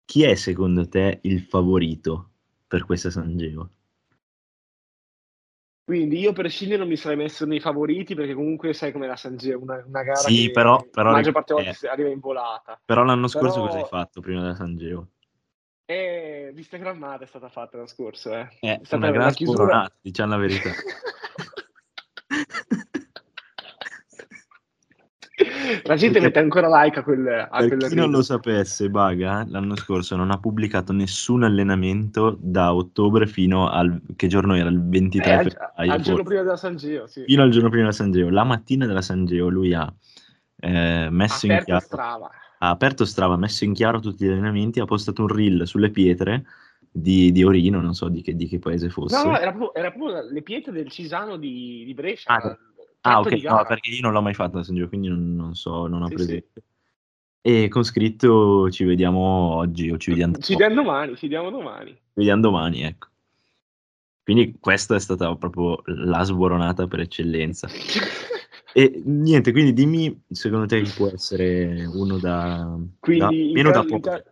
Chi 0.04 0.24
è 0.24 0.36
secondo 0.36 0.88
te 0.88 1.20
il 1.22 1.42
favorito 1.42 2.30
per 2.68 2.84
questa 2.86 3.10
San 3.10 3.38
Geo? 3.38 3.70
Quindi 5.90 6.20
io 6.20 6.34
per 6.34 6.52
scindere 6.52 6.82
non 6.82 6.88
mi 6.88 6.98
sarei 6.98 7.18
messo 7.18 7.48
nei 7.48 7.60
favoriti 7.60 8.14
perché 8.14 8.36
comunque 8.36 8.74
sai 8.74 8.92
com'è 8.92 9.08
la 9.08 9.16
San 9.16 9.38
Giro, 9.38 9.60
una, 9.60 9.84
una 9.84 10.04
gara 10.04 10.20
Sì, 10.20 10.52
però, 10.52 10.78
che 10.78 10.90
però, 10.92 11.10
la 11.10 11.16
maggior 11.16 11.34
parte 11.34 11.54
delle 11.56 11.66
eh, 11.66 11.72
volte 11.72 11.88
arriva 11.88 12.10
in 12.10 12.20
volata. 12.20 12.80
però 12.86 13.04
l'anno 13.04 13.28
scorso 13.28 13.62
cosa 13.62 13.78
hai 13.78 13.84
Però 13.86 13.88
fatto 13.88 14.22
prima 14.22 14.42
della 14.42 14.54
San 14.54 14.78
Geo? 14.78 15.08
eh, 15.88 16.52
l'Instagrammata 16.54 17.24
è 17.24 17.26
stata 17.26 17.50
fatta 17.50 17.78
l'anno 17.78 17.88
scorso, 17.88 18.32
eh. 18.36 18.48
È 18.60 18.80
È 18.80 18.80
stata 18.84 18.98
una 18.98 19.10
gran 19.10 19.34
chiusura. 19.34 19.64
sporonata, 19.64 19.96
diciamo 20.00 20.30
la 20.30 20.38
verità. 20.38 20.70
La 25.84 25.96
gente 25.96 26.20
mette 26.20 26.40
ancora 26.40 26.68
like 26.84 27.00
a 27.00 27.04
quel, 27.04 27.28
a 27.50 27.60
per 27.60 27.78
chi 27.78 27.96
non 27.96 28.12
lo 28.12 28.22
sapesse, 28.22 28.90
Baga 28.90 29.46
l'anno 29.48 29.76
scorso 29.76 30.16
non 30.16 30.32
ha 30.32 30.40
pubblicato 30.40 30.94
nessun 30.94 31.44
allenamento 31.44 32.38
da 32.40 32.74
ottobre 32.74 33.28
fino 33.28 33.68
al 33.70 34.02
che 34.16 34.28
giorno 34.28 34.56
era? 34.56 34.70
Il 34.70 34.78
Eh, 34.78 34.90
23 34.90 35.32
al, 35.34 35.44
febbraio, 35.44 35.92
al 35.92 36.02
giorno 36.02 36.24
prima 36.24 36.42
della 36.44 36.58
San 36.58 36.76
Giro, 36.76 37.08
sì. 37.08 37.24
Fino 37.24 37.42
al 37.44 37.50
giorno 37.50 37.70
prima 37.70 37.84
della 37.84 37.96
San 37.96 38.12
Geo. 38.12 38.30
La 38.30 38.44
mattina 38.44 38.86
della 38.86 39.02
San 39.02 39.26
Geo 39.26 39.50
lui 39.50 39.74
ha 39.74 39.92
eh, 40.62 41.08
messo 41.12 41.46
in 41.46 41.52
Aperto 41.54 41.66
chiaro, 41.66 41.86
Strava. 41.86 42.30
ha 42.60 42.70
aperto 42.70 43.06
Strava, 43.06 43.34
ha 43.36 43.38
messo 43.38 43.64
in 43.64 43.74
chiaro 43.74 44.00
tutti 44.00 44.26
gli 44.26 44.30
allenamenti, 44.30 44.80
ha 44.80 44.86
postato 44.86 45.22
un 45.22 45.28
reel 45.30 45.66
sulle 45.68 45.90
pietre 45.90 46.44
di, 46.92 47.32
di 47.32 47.44
Orino, 47.44 47.80
non 47.82 47.94
so 47.94 48.10
di 48.10 48.22
che, 48.22 48.36
di 48.36 48.48
che 48.48 48.60
paese 48.60 48.86
No, 48.88 48.92
fosse. 48.92 49.28
no, 49.28 49.38
era 49.38 49.52
proprio, 49.52 49.74
era 49.74 49.92
proprio 49.92 50.22
le 50.30 50.42
pietre 50.42 50.72
del 50.72 50.90
Cisano 50.90 51.38
di, 51.38 51.84
di 51.86 51.94
Brescia, 51.94 52.34
Ah, 52.34 52.58
Ah, 53.10 53.20
ok, 53.20 53.32
no, 53.44 53.66
perché 53.66 53.90
io 53.90 54.02
non 54.02 54.14
l'ho 54.14 54.22
mai 54.22 54.34
fatto 54.34 54.62
Geo, 54.62 54.88
quindi 54.88 55.08
non, 55.08 55.36
non 55.36 55.56
so, 55.56 55.88
non 55.88 56.02
ho 56.04 56.08
Sì, 56.08 56.12
sì. 56.12 56.16
presente. 56.16 56.64
E 57.42 57.68
con 57.70 57.84
scritto 57.84 58.70
ci 58.70 58.84
vediamo 58.84 59.20
oggi 59.56 59.90
o 59.90 59.98
ci 59.98 60.12
vediamo, 60.12 60.38
Ci 60.38 60.56
domani, 60.56 61.16
ci 61.16 61.28
diamo 61.28 61.50
domani. 61.50 61.92
ci 61.92 62.00
vediamo 62.14 62.42
domani, 62.42 62.84
ecco. 62.84 63.08
Quindi 64.24 64.58
questa 64.60 64.96
è 64.96 65.00
stata 65.00 65.36
proprio 65.36 65.82
la 65.86 66.24
sboronata 66.24 66.88
per 66.88 67.00
eccellenza. 67.02 67.68
E 68.72 69.02
niente, 69.04 69.52
quindi 69.52 69.74
dimmi, 69.74 70.26
secondo 70.30 70.68
te 70.68 70.84
chi 70.84 70.94
può 70.96 71.08
essere 71.08 71.86
uno 71.86 72.20
da, 72.20 72.78
da 72.78 72.88
Quindi 73.00 73.48
in 73.48 73.54
meno 73.54 73.72
da 73.72 73.82
caso, 73.82 73.94
in 73.96 74.00
poco? 74.00 74.10
ca- 74.16 74.24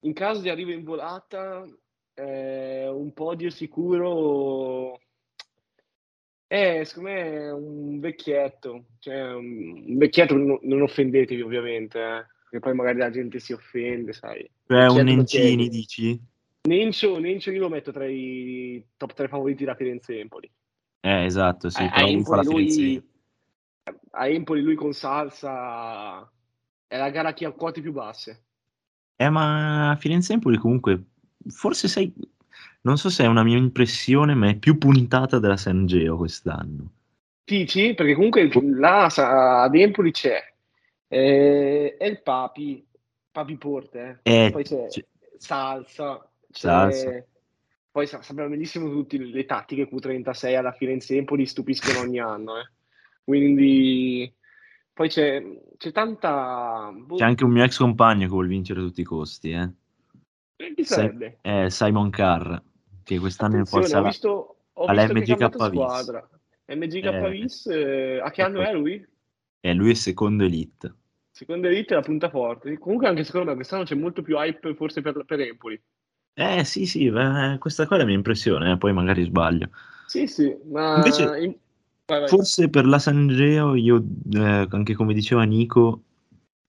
in 0.00 0.12
caso 0.12 0.40
di 0.42 0.50
arrivo 0.50 0.72
in 0.72 0.84
volata, 0.84 1.64
eh, 2.12 2.86
un 2.86 3.12
podio 3.14 3.48
sicuro, 3.48 5.00
eh, 6.48 6.82
secondo 6.86 7.10
me 7.10 7.22
è 7.22 7.52
un 7.52 8.00
vecchietto, 8.00 8.84
cioè 9.00 9.34
un 9.34 9.82
un 9.86 9.98
vecchietto, 9.98 10.34
non, 10.34 10.58
non 10.62 10.80
offendetevi 10.82 11.42
ovviamente, 11.42 11.98
eh, 11.98 12.26
perché 12.44 12.58
poi 12.60 12.74
magari 12.74 12.98
la 12.98 13.10
gente 13.10 13.38
si 13.38 13.52
offende, 13.52 14.14
sai. 14.14 14.48
Cioè 14.66 14.88
un 14.88 14.96
Vecchietto 14.96 15.02
Nencini, 15.04 15.68
dici? 15.68 16.20
Nencio, 16.62 17.18
Nencio 17.18 17.50
io 17.50 17.60
lo 17.60 17.68
metto 17.68 17.92
tra 17.92 18.06
i 18.06 18.82
top 18.96 19.12
3 19.12 19.28
favoriti 19.28 19.64
da 19.64 19.74
Firenze 19.74 20.18
Empoli. 20.18 20.50
Eh, 21.00 21.24
esatto, 21.24 21.68
sì, 21.68 21.82
A, 21.82 21.90
però 21.90 22.06
lui 22.06 22.22
fa 22.24 22.36
la 22.36 22.42
Empoli 22.42 22.70
Firenze. 22.70 22.80
lui, 22.80 23.04
a 24.12 24.28
Empoli 24.28 24.62
lui 24.62 24.74
con 24.74 24.92
Salsa 24.92 26.30
è 26.86 26.96
la 26.96 27.10
gara 27.10 27.34
che 27.34 27.44
ha 27.44 27.52
quote 27.52 27.82
più 27.82 27.92
basse. 27.92 28.44
Eh, 29.16 29.28
ma 29.28 29.96
Firenze 30.00 30.32
Empoli 30.32 30.56
comunque, 30.56 31.04
forse 31.48 31.88
sai, 31.88 32.12
non 32.82 32.96
so 32.98 33.08
se 33.10 33.24
è 33.24 33.26
una 33.26 33.42
mia 33.42 33.56
impressione, 33.56 34.34
ma 34.34 34.48
è 34.48 34.56
più 34.56 34.78
puntata 34.78 35.38
della 35.38 35.56
San 35.56 35.86
Geo 35.86 36.16
quest'anno. 36.16 36.90
Dici? 37.44 37.94
Perché 37.94 38.14
comunque 38.14 38.48
là 38.62 39.06
ad 39.06 39.74
Empoli 39.74 40.10
c'è 40.10 40.38
eh, 41.08 41.96
è 41.98 42.04
il 42.04 42.20
Papi, 42.22 42.86
Papi 43.30 43.56
Porte, 43.56 44.20
eh. 44.22 44.46
Eh, 44.46 44.50
poi 44.50 44.64
c'è 44.64 44.86
c- 44.88 45.04
Salsa, 45.38 46.30
c'è 46.50 46.58
Salsa. 46.60 47.24
poi 47.90 48.06
sa- 48.06 48.20
sappiamo 48.22 48.50
benissimo 48.50 48.90
tutte 48.90 49.16
le 49.18 49.44
tattiche 49.46 49.88
Q36 49.88 50.54
alla 50.56 50.72
Firenze 50.72 51.16
Empoli 51.16 51.46
stupiscono 51.46 52.00
ogni 52.00 52.20
anno, 52.20 52.58
eh. 52.58 52.70
Quindi 53.24 54.32
poi 54.92 55.08
c'è, 55.08 55.42
c'è 55.76 55.92
tanta... 55.92 56.90
boh, 56.92 57.16
C'è 57.16 57.24
anche 57.24 57.44
un 57.44 57.50
mio 57.52 57.64
ex 57.64 57.78
compagno 57.78 58.20
che 58.22 58.26
vuole 58.28 58.48
vincere 58.48 58.80
a 58.80 58.82
tutti 58.84 59.00
i 59.00 59.04
costi, 59.04 59.50
eh. 59.52 59.70
chi 60.74 60.84
Sai- 60.84 60.84
sarebbe? 60.84 61.38
eh, 61.42 61.70
Simon 61.70 62.10
Carr, 62.10 62.56
che 63.08 63.18
quest'anno 63.18 63.64
forza 63.64 64.00
ho 64.00 64.04
visto, 64.04 64.56
ho 64.72 64.84
alla 64.84 65.06
visto 65.06 65.14
MGK 65.14 65.28
cambiato 65.28 65.70
Vis. 65.70 65.80
squadra. 65.80 66.28
MGK 66.66 67.04
Eh, 67.04 67.30
Vis, 67.30 67.66
eh, 67.66 68.20
a 68.22 68.30
che 68.30 68.42
anno 68.42 68.60
è 68.60 68.72
lui? 68.72 69.06
E 69.60 69.72
lui 69.72 69.90
è 69.90 69.94
secondo 69.94 70.44
elite. 70.44 70.94
Secondo 71.30 71.68
Elite 71.68 71.94
è 71.94 71.96
la 71.96 72.02
punta 72.02 72.28
forte. 72.28 72.76
Comunque 72.78 73.06
anche 73.06 73.24
secondo 73.24 73.50
me 73.50 73.54
quest'anno 73.54 73.84
c'è 73.84 73.94
molto 73.94 74.22
più 74.22 74.36
hype 74.36 74.74
forse 74.74 75.00
per, 75.00 75.22
per 75.24 75.40
Empoli. 75.40 75.80
Eh 76.34 76.64
sì, 76.64 76.84
sì, 76.84 77.06
eh, 77.06 77.56
questa 77.58 77.86
qua 77.86 77.96
è 77.96 78.00
la 78.00 78.04
mia 78.04 78.14
impressione, 78.14 78.72
eh, 78.72 78.76
poi 78.76 78.92
magari 78.92 79.22
sbaglio. 79.22 79.70
Sì, 80.06 80.26
sì, 80.26 80.54
ma... 80.64 80.96
Invece, 80.96 81.22
in- 81.38 81.54
vai, 82.06 82.20
vai. 82.20 82.28
forse 82.28 82.68
per 82.68 82.86
la 82.86 82.98
San 82.98 83.28
Geo, 83.28 83.74
io, 83.74 84.04
eh, 84.32 84.66
anche 84.68 84.94
come 84.94 85.14
diceva 85.14 85.44
Nico, 85.44 86.02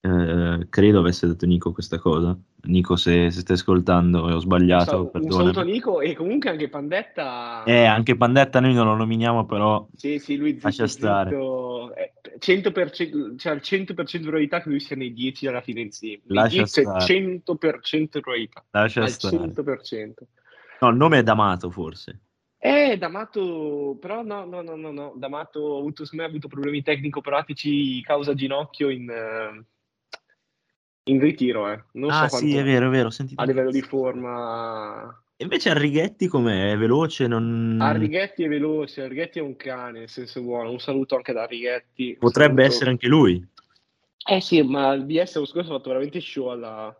eh, 0.02 0.66
credo 0.70 1.00
avesse 1.00 1.26
detto 1.26 1.44
Nico 1.44 1.72
questa 1.72 1.98
cosa. 1.98 2.36
Nico, 2.62 2.96
se, 2.96 3.30
se 3.30 3.40
stai 3.40 3.56
ascoltando 3.56 4.28
e 4.28 4.32
ho 4.32 4.34
Un, 4.36 4.40
sbagliato, 4.40 5.10
un 5.12 5.30
saluto 5.30 5.60
a 5.60 5.62
Nico 5.62 6.00
e 6.00 6.14
comunque 6.14 6.50
anche 6.50 6.68
Pandetta... 6.68 7.62
Eh, 7.64 7.84
anche 7.84 8.16
Pandetta 8.16 8.60
noi 8.60 8.72
non 8.72 8.86
lo 8.86 8.94
nominiamo, 8.96 9.44
però 9.44 9.86
Sì, 9.94 10.18
sì, 10.18 10.36
lui 10.36 10.52
zitto, 10.52 10.66
lascia 10.66 10.86
stare. 10.86 11.30
zitto. 11.30 11.94
Eh, 11.94 12.12
100%, 12.38 13.36
cioè 13.36 13.52
al 13.52 13.60
100% 13.62 14.16
di 14.16 14.18
probabilità 14.20 14.62
che 14.62 14.68
lui 14.70 14.80
sia 14.80 14.96
nei 14.96 15.12
10 15.12 15.46
alla 15.46 15.60
Firenze. 15.60 16.06
Nei 16.06 16.20
Lascia 16.24 16.62
10 16.62 16.62
è 16.62 16.82
stare. 16.82 17.04
100% 17.04 17.98
di 18.00 18.20
probabilità. 18.20 18.64
Lascia 18.70 19.02
Al 19.02 19.10
stare. 19.10 19.36
100%. 19.36 20.12
No, 20.80 20.88
il 20.88 20.96
nome 20.96 21.18
è 21.18 21.22
D'Amato, 21.22 21.70
forse. 21.70 22.20
Eh, 22.56 22.96
D'Amato, 22.98 23.98
però 24.00 24.22
no, 24.22 24.44
no, 24.46 24.62
no, 24.62 24.76
no, 24.76 24.90
no. 24.90 25.12
D'Amato 25.16 25.76
ha 25.76 25.78
avuto, 25.78 26.04
me, 26.12 26.22
ha 26.24 26.26
avuto 26.26 26.48
problemi 26.48 26.82
tecnico-pratici 26.82 28.02
causa 28.02 28.34
ginocchio 28.34 28.88
in, 28.88 29.08
eh, 29.10 29.64
in 31.04 31.20
ritiro, 31.20 31.70
eh. 31.70 31.82
Non 31.92 32.10
Ah, 32.10 32.28
so 32.28 32.36
sì, 32.36 32.56
è 32.56 32.62
vero, 32.62 32.86
è 32.86 32.90
vero, 32.90 33.08
ho 33.08 33.10
sentito 33.10 33.40
a 33.40 33.44
livello 33.44 33.70
di 33.70 33.82
forma. 33.82 35.22
Invece 35.38 35.70
Arrighetti 35.70 36.26
com'è? 36.26 36.72
È 36.72 36.76
veloce? 36.76 37.26
Non... 37.26 37.78
Arrighetti 37.80 38.44
è 38.44 38.48
veloce, 38.48 39.02
Arrighetti 39.02 39.38
è 39.38 39.42
un 39.42 39.56
cane, 39.56 40.00
nel 40.00 40.08
senso 40.08 40.42
buono. 40.42 40.70
Un 40.70 40.80
saluto 40.80 41.16
anche 41.16 41.32
da 41.32 41.42
Arrighetti. 41.42 42.16
Potrebbe 42.18 42.62
saluto. 42.62 42.74
essere 42.74 42.90
anche 42.90 43.06
lui. 43.08 43.48
Eh 44.28 44.40
sì, 44.40 44.62
ma 44.62 44.92
il 44.92 45.04
BS 45.04 45.34
l'anno 45.34 45.46
scorso 45.46 45.70
ha 45.70 45.76
fatto 45.76 45.88
veramente 45.88 46.20
show 46.20 46.48
alla, 46.48 46.94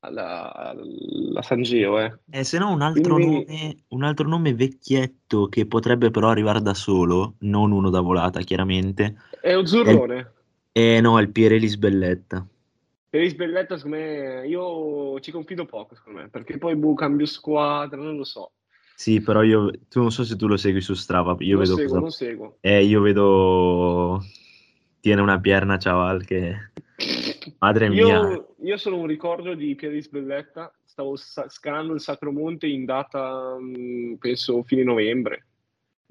alla, 0.00 0.52
alla 0.52 1.42
San 1.42 1.62
Geo, 1.62 2.00
eh. 2.00 2.18
Eh, 2.30 2.42
se 2.42 2.58
no 2.58 2.72
un 2.72 2.82
altro, 2.82 3.14
Quindi 3.14 3.44
nome, 3.46 3.76
un 3.88 4.02
altro 4.02 4.28
nome 4.28 4.52
vecchietto 4.52 5.46
che 5.46 5.66
potrebbe 5.66 6.10
però 6.10 6.30
arrivare 6.30 6.60
da 6.60 6.74
solo, 6.74 7.36
non 7.40 7.70
uno 7.70 7.88
da 7.88 8.00
volata 8.00 8.40
chiaramente, 8.40 9.16
è 9.40 9.54
un 9.54 9.64
è 9.64 10.26
eh, 10.76 11.00
no, 11.00 11.18
è 11.20 11.22
il 11.22 11.30
Pierelis 11.30 11.76
Belletta. 11.76 12.44
Per 13.14 13.22
Isbelletta, 13.22 13.76
secondo 13.76 13.98
me, 13.98 14.44
io 14.48 15.20
ci 15.20 15.30
confido 15.30 15.66
poco, 15.66 15.94
secondo 15.94 16.22
me, 16.22 16.28
perché 16.30 16.58
poi 16.58 16.74
boh, 16.74 16.94
cambio 16.94 17.26
squadra, 17.26 17.96
non 17.96 18.16
lo 18.16 18.24
so. 18.24 18.54
Sì, 18.96 19.20
però 19.20 19.44
io, 19.44 19.70
tu 19.88 20.00
non 20.00 20.10
so 20.10 20.24
se 20.24 20.34
tu 20.34 20.48
lo 20.48 20.56
segui 20.56 20.80
su 20.80 20.94
Strava, 20.94 21.36
io 21.38 21.54
Non 21.54 21.62
vedo 21.62 21.76
seguo, 21.76 21.88
cosa... 21.90 22.00
non 22.00 22.10
seguo. 22.10 22.56
Eh, 22.60 22.82
io 22.82 23.00
vedo... 23.02 24.20
Tiene 24.98 25.20
una 25.20 25.38
pierna, 25.38 25.76
Chaval, 25.76 26.24
che... 26.24 26.56
Madre 27.60 27.88
mia. 27.88 28.02
Io, 28.02 28.56
io 28.60 28.76
sono 28.76 28.96
un 28.96 29.06
ricordo 29.06 29.54
di 29.54 29.76
Pieri 29.76 30.02
Sbelletta, 30.02 30.74
stavo 30.84 31.14
sa- 31.14 31.48
scalando 31.48 31.94
il 31.94 32.00
Sacro 32.00 32.32
Monte 32.32 32.66
in 32.66 32.84
data, 32.84 33.56
mh, 33.56 34.16
penso, 34.18 34.64
fine 34.64 34.82
novembre. 34.82 35.46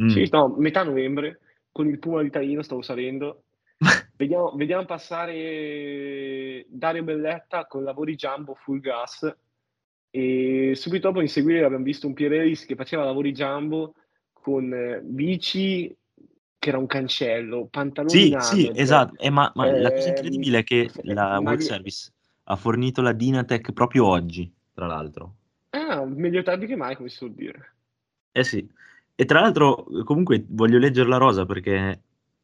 Mm. 0.02 0.08
Sì, 0.08 0.30
no, 0.32 0.56
metà 0.58 0.84
novembre, 0.84 1.42
con 1.70 1.90
il 1.90 2.00
Puma 2.00 2.22
di 2.22 2.30
Taino 2.30 2.62
stavo 2.62 2.82
salendo. 2.82 3.44
Vediamo, 4.16 4.52
vediamo 4.56 4.86
passare 4.86 6.66
Dario 6.70 7.04
Belletta 7.04 7.66
con 7.66 7.84
lavori 7.84 8.16
jumbo 8.16 8.56
full 8.56 8.80
gas 8.80 9.36
e 10.10 10.74
subito 10.76 11.08
dopo 11.08 11.22
in 11.22 11.28
seguire 11.28 11.66
abbiamo 11.66 11.84
visto 11.84 12.06
un 12.08 12.14
Pierelis 12.14 12.66
che 12.66 12.76
faceva 12.76 13.04
lavori 13.04 13.32
jumbo 13.32 13.96
con 14.32 14.72
eh, 14.72 15.02
bici 15.02 15.94
che 16.64 16.70
era 16.70 16.78
un 16.78 16.86
cancello, 16.86 17.68
pantaloni 17.70 18.16
Sì, 18.16 18.28
in 18.28 18.40
sì, 18.40 18.60
Arnold, 18.62 18.80
esatto. 18.80 19.22
Eh, 19.22 19.30
ma, 19.30 19.52
ma 19.56 19.70
la 19.70 19.92
cosa 19.92 20.08
ehm, 20.08 20.16
incredibile 20.16 20.60
è 20.60 20.64
che 20.64 20.90
la 21.02 21.24
World 21.32 21.44
maglie- 21.44 21.62
Service 21.62 22.12
ha 22.44 22.56
fornito 22.56 23.02
la 23.02 23.12
Dynatech 23.12 23.74
proprio 23.74 24.06
oggi, 24.06 24.50
tra 24.74 24.86
l'altro. 24.86 25.36
Ah, 25.72 26.06
meglio 26.06 26.42
tardi 26.42 26.66
che 26.66 26.78
mai, 26.78 26.96
come 26.96 27.10
si 27.10 27.18
suol 27.18 27.34
dire. 27.34 27.76
Eh 28.32 28.46
sì. 28.46 28.66
E 29.16 29.26
tra 29.26 29.42
l'altro, 29.42 29.86
comunque, 30.06 30.46
voglio 30.48 30.78
leggere 30.78 31.10
la 31.10 31.18
rosa 31.18 31.46
perché 31.46 32.02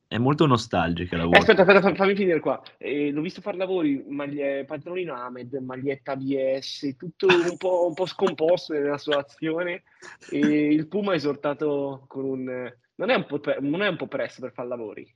è 0.09 0.17
molto 0.17 0.47
nostalgica 0.47 1.15
la 1.17 1.21
Eh, 1.21 1.25
World 1.27 1.41
aspetta, 1.41 1.61
aspetta, 1.61 1.81
fa- 1.81 1.93
fammi 1.93 2.15
finire 2.15 2.39
qua. 2.39 2.59
Eh, 2.79 3.11
l'ho 3.11 3.21
visto 3.21 3.41
fare 3.41 3.57
lavori, 3.57 4.03
maglie, 4.07 4.65
pantalonino 4.65 5.13
Ahmed, 5.13 5.53
maglietta 5.53 6.13
ABS, 6.13 6.95
tutto 6.97 7.27
un 7.27 7.57
po', 7.57 7.85
un 7.87 7.93
po' 7.93 8.07
scomposto 8.07 8.73
nella 8.73 8.97
sua 8.97 9.17
azione. 9.19 9.83
E 10.31 10.39
il 10.73 10.87
Puma 10.87 11.11
ha 11.11 11.15
esortato 11.15 12.05
con 12.07 12.25
un... 12.25 12.73
Non 12.95 13.09
è 13.11 13.15
un 13.15 13.25
po', 13.27 13.39
pre- 13.39 13.59
non 13.61 13.83
è 13.83 13.87
un 13.87 13.97
po' 13.97 14.07
presto 14.07 14.41
per 14.41 14.51
fare 14.51 14.67
lavori. 14.67 15.15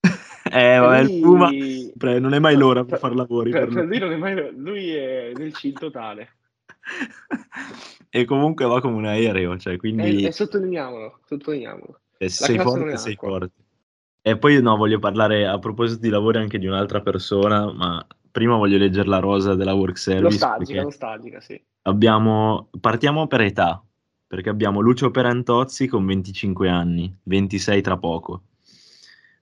Eh, 0.50 0.78
vabbè, 0.78 1.00
il 1.00 1.20
Puma 1.20 1.48
lui- 1.50 1.92
pre- 1.98 2.20
non 2.20 2.32
è 2.32 2.38
mai 2.38 2.56
l'ora 2.56 2.82
per 2.84 2.98
fare 2.98 3.14
lavori 3.14 3.50
Per, 3.50 3.66
per 3.68 3.84
lui. 3.84 3.86
lui, 3.86 3.98
non 3.98 4.12
è 4.12 4.16
mai- 4.16 4.52
lui 4.56 4.94
è 4.94 5.32
nel 5.34 5.52
chill 5.52 5.74
totale. 5.74 6.36
e 8.08 8.24
comunque 8.24 8.64
va 8.66 8.80
come 8.80 8.96
un 8.96 9.04
aereo, 9.04 9.58
cioè, 9.58 9.74
E, 9.74 9.76
quindi 9.76 10.24
e 10.24 10.32
sottolineiamolo, 10.32 11.20
sottolineiamolo. 11.26 12.00
se 12.16 12.28
sei 12.30 12.58
forte, 12.58 12.96
sei 12.96 13.14
forte. 13.16 13.50
E 14.28 14.36
poi 14.36 14.60
no, 14.60 14.76
voglio 14.76 14.98
parlare 14.98 15.46
a 15.46 15.58
proposito 15.58 16.00
di 16.00 16.10
lavori 16.10 16.36
anche 16.36 16.58
di 16.58 16.66
un'altra 16.66 17.00
persona, 17.00 17.72
ma 17.72 18.06
prima 18.30 18.56
voglio 18.56 18.76
leggere 18.76 19.08
la 19.08 19.20
rosa 19.20 19.54
della 19.54 19.72
work 19.72 19.96
service 19.96 20.38
Nostalgica, 20.38 20.82
nostalgica, 20.82 21.40
sì. 21.40 21.58
abbiamo, 21.82 22.68
partiamo 22.78 23.26
per 23.26 23.40
età, 23.40 23.82
perché 24.26 24.50
abbiamo 24.50 24.80
Lucio 24.80 25.10
Perantozzi 25.10 25.86
con 25.86 26.04
25 26.04 26.68
anni, 26.68 27.16
26 27.22 27.80
tra 27.80 27.96
poco. 27.96 28.42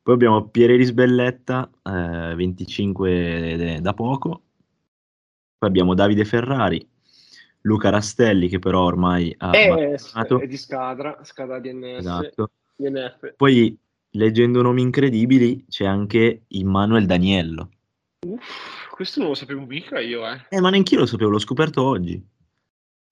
Poi 0.04 0.14
abbiamo 0.14 0.46
Piereris 0.46 0.92
Belletta, 0.92 1.68
eh, 1.82 2.34
25 2.36 3.78
da 3.80 3.92
poco. 3.92 4.42
Poi 5.58 5.68
abbiamo 5.68 5.94
Davide 5.94 6.24
Ferrari, 6.24 6.88
Luca 7.62 7.88
Rastelli 7.88 8.46
che 8.48 8.60
però 8.60 8.84
ormai 8.84 9.34
ha 9.36 9.50
È, 9.50 9.68
abbandonato. 9.68 10.38
è 10.38 10.46
di 10.46 10.56
Scadra, 10.56 11.18
Scadra 11.24 11.58
DNS, 11.58 11.98
Esatto. 11.98 12.50
DNF. 12.76 13.34
Poi 13.36 13.76
leggendo 14.16 14.62
nomi 14.62 14.82
incredibili 14.82 15.64
c'è 15.68 15.84
anche 15.84 16.44
Immanuel 16.48 17.06
Daniello. 17.06 17.70
Uff, 18.26 18.88
questo 18.90 19.20
non 19.20 19.28
lo 19.30 19.34
sapevo 19.34 19.64
mica 19.64 20.00
io, 20.00 20.26
eh. 20.26 20.46
Eh, 20.48 20.60
ma 20.60 20.70
neanch'io 20.70 20.98
lo 20.98 21.06
sapevo, 21.06 21.30
l'ho 21.30 21.38
scoperto 21.38 21.82
oggi. 21.82 22.20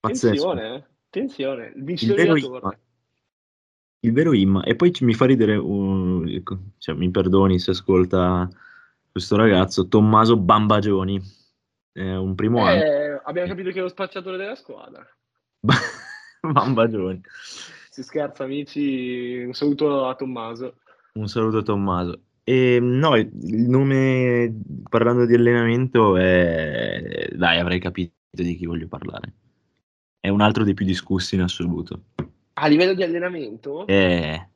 Pazzesco. 0.01 0.51
Attenzione, 0.51 0.75
eh. 0.75 0.85
Attenzione, 1.07 1.73
il 1.77 1.85
vincitore. 1.85 2.23
Il 4.01 4.13
vero 4.13 4.33
Imma. 4.35 4.63
E 4.65 4.75
poi 4.77 4.93
mi 5.01 5.15
fa 5.15 5.25
ridere, 5.25 5.57
un- 5.57 6.43
cioè, 6.79 6.95
mi 6.95 7.11
perdoni 7.11 7.59
se 7.59 7.71
ascolta 7.71 8.49
questo 9.11 9.37
ragazzo, 9.37 9.89
Tommaso 9.89 10.37
Bambagioni. 10.37 11.21
È 11.93 12.15
un 12.17 12.35
primo 12.35 12.65
anno. 12.65 12.83
Eh, 12.83 13.21
abbiamo 13.25 13.49
capito 13.49 13.71
che 13.71 13.79
è 13.79 13.83
lo 13.83 13.89
spacciatore 13.89 14.37
della 14.37 14.57
squadra. 14.57 15.07
Bambagioni. 16.43 17.21
Si 17.89 18.03
scherza, 18.03 18.43
amici. 18.43 19.45
Un 19.47 19.53
saluto 19.53 20.07
a 20.07 20.15
Tommaso. 20.17 20.79
Un 21.17 21.29
saluto 21.29 21.59
a 21.59 21.63
Tommaso. 21.63 22.21
E, 22.43 22.79
no, 22.81 23.15
il 23.17 23.69
nome, 23.69 24.53
parlando 24.89 25.25
di 25.27 25.35
allenamento, 25.35 26.17
è... 26.17 27.29
Dai, 27.33 27.59
avrei 27.61 27.79
capito 27.79 28.13
di 28.31 28.57
chi 28.57 28.67
voglio 28.67 28.89
parlare. 28.89 29.33
È 30.19 30.29
un 30.29 30.41
altro 30.41 30.65
dei 30.65 30.75
più 30.75 30.85
discussi 30.85 31.37
in 31.37 31.43
assoluto. 31.43 32.07
A 32.55 32.67
livello 32.67 32.95
di 32.95 33.03
allenamento? 33.05 33.87
È, 33.87 34.49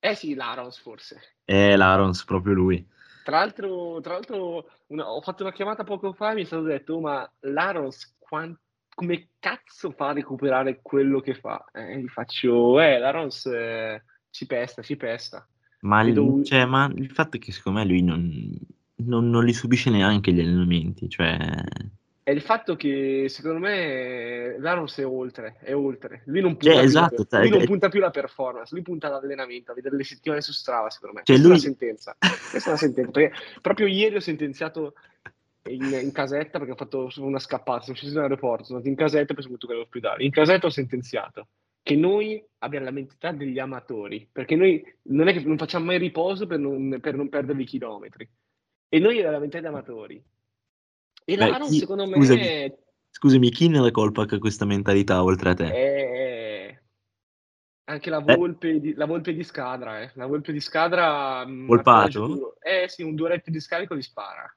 Eh 0.00 0.14
sì, 0.14 0.34
l'Arons 0.34 0.78
forse. 0.78 1.36
è 1.44 1.76
l'Arons, 1.76 2.24
proprio 2.24 2.54
lui. 2.54 2.86
Tra 3.24 3.38
l'altro, 3.40 4.00
tra 4.00 4.14
l'altro 4.14 4.70
una- 4.86 5.10
ho 5.10 5.20
fatto 5.20 5.42
una 5.42 5.52
chiamata 5.52 5.84
poco 5.84 6.14
fa 6.14 6.30
e 6.30 6.34
mi 6.34 6.42
è 6.42 6.44
stato 6.46 6.62
detto, 6.62 6.94
"Oh, 6.94 7.00
ma 7.00 7.30
l'Arons 7.40 8.16
quan- 8.18 8.58
come 8.88 9.30
cazzo 9.38 9.90
fa 9.90 10.08
a 10.08 10.12
recuperare 10.12 10.80
quello 10.80 11.20
che 11.20 11.34
fa? 11.34 11.62
E 11.72 12.00
gli 12.00 12.08
faccio, 12.08 12.80
eh, 12.80 12.98
l'Arons 12.98 13.46
eh, 13.46 14.02
ci 14.30 14.46
pesta, 14.46 14.82
ci 14.82 14.96
pesta. 14.96 15.46
Ma, 15.80 16.00
il- 16.02 16.08
Vedo- 16.14 16.42
cioè, 16.44 16.64
ma 16.64 16.90
il 16.94 17.10
fatto 17.10 17.36
è 17.36 17.40
che 17.40 17.52
secondo 17.52 17.78
me 17.78 17.84
lui 17.86 18.02
non, 18.02 18.58
non- 18.96 19.30
non 19.30 19.44
li 19.44 19.52
subisce 19.52 19.90
neanche 19.90 20.32
gli 20.32 20.40
allenamenti. 20.40 21.08
Cioè, 21.08 21.36
È 22.22 22.30
il 22.30 22.42
fatto 22.42 22.76
che 22.76 23.26
secondo 23.28 23.58
me 23.60 24.58
l'Arons 24.58 24.98
è 24.98 25.06
oltre, 25.06 25.56
è 25.60 25.74
oltre. 25.74 26.22
Lui 26.26 26.40
non 26.42 26.56
punta, 26.56 26.66
Cioè, 26.66 26.78
più, 26.80 26.86
esatto, 26.88 27.16
la, 27.16 27.38
cioè, 27.38 27.48
lui 27.48 27.56
non 27.58 27.66
punta 27.66 27.88
più 27.88 28.00
la 28.00 28.10
performance, 28.10 28.74
lui 28.74 28.82
punta 28.82 29.08
l'allenamento, 29.08 29.70
a 29.70 29.74
vedere 29.74 29.96
le 29.96 30.04
settimane 30.04 30.42
su 30.42 30.52
Strava, 30.52 30.90
secondo 30.90 31.14
me. 31.16 31.22
Cioè, 31.24 31.36
Questa 31.36 31.48
lui- 31.48 31.56
è 31.56 31.60
sentenza. 31.60 32.16
Questa 32.18 32.68
è 32.68 32.72
una 32.72 32.76
sentenza. 32.76 33.10
Perché 33.12 33.34
proprio 33.62 33.86
ieri 33.86 34.16
ho 34.16 34.20
sentenziato 34.20 34.92
in, 35.70 35.84
in 36.02 36.12
casetta 36.12 36.58
perché 36.58 36.72
ho 36.72 36.76
fatto 36.76 37.08
una 37.18 37.38
scappata, 37.38 37.82
sono 37.84 37.96
sceso 37.96 38.14
dall'aeroporto, 38.14 38.64
sono 38.64 38.78
andato 38.78 38.90
in 38.92 38.98
casetta 38.98 39.32
e 39.32 39.34
poi 39.34 39.42
sono 39.44 39.56
venuto 39.58 39.72
all'ospedale. 39.72 40.24
In 40.24 40.30
casetta 40.30 40.66
ho 40.66 40.70
sentenziato 40.70 41.46
che 41.82 41.96
noi 41.96 42.44
abbiamo 42.58 42.86
la 42.86 42.90
mentalità 42.90 43.32
degli 43.32 43.58
amatori, 43.58 44.28
perché 44.30 44.56
noi 44.56 44.84
non 45.04 45.28
è 45.28 45.32
che 45.32 45.40
non 45.40 45.58
facciamo 45.58 45.86
mai 45.86 45.98
riposo 45.98 46.46
per 46.46 46.58
non, 46.58 46.98
per 47.00 47.14
non 47.14 47.28
perdere 47.28 47.62
i 47.62 47.66
chilometri. 47.66 48.28
E 48.88 48.98
noi 48.98 49.16
abbiamo 49.16 49.32
la 49.32 49.38
mentalità 49.38 49.70
di 49.70 49.74
amatori. 49.74 50.24
E 51.24 51.36
Beh, 51.36 51.46
l'Aaron, 51.46 51.68
chi- 51.68 51.78
secondo 51.78 52.06
me, 52.06 52.16
scusami. 52.16 52.74
scusami, 53.10 53.50
chi 53.50 53.68
ne 53.68 53.78
è 53.78 53.80
la 53.80 53.90
colpa 53.90 54.24
che 54.24 54.36
ha 54.36 54.38
questa 54.38 54.64
mentalità 54.64 55.22
oltre 55.22 55.50
a 55.50 55.54
te? 55.54 55.72
è 55.72 56.28
anche 57.88 58.10
la 58.10 58.22
Eh. 58.24 58.36
volpe, 58.36 58.80
di, 58.80 58.94
la 58.94 59.06
volpe 59.06 59.32
di 59.32 59.42
Scadra, 59.42 60.00
eh. 60.02 60.10
La 60.14 60.26
volpe 60.26 60.52
di 60.52 60.60
Scadra... 60.60 61.44
mm, 61.46 61.66
Volpato? 61.66 62.56
Eh 62.60 62.88
sì, 62.88 63.02
un 63.02 63.14
duretto 63.14 63.50
di 63.50 63.60
scarico 63.60 63.94
li 63.94 64.02
spara. 64.02 64.50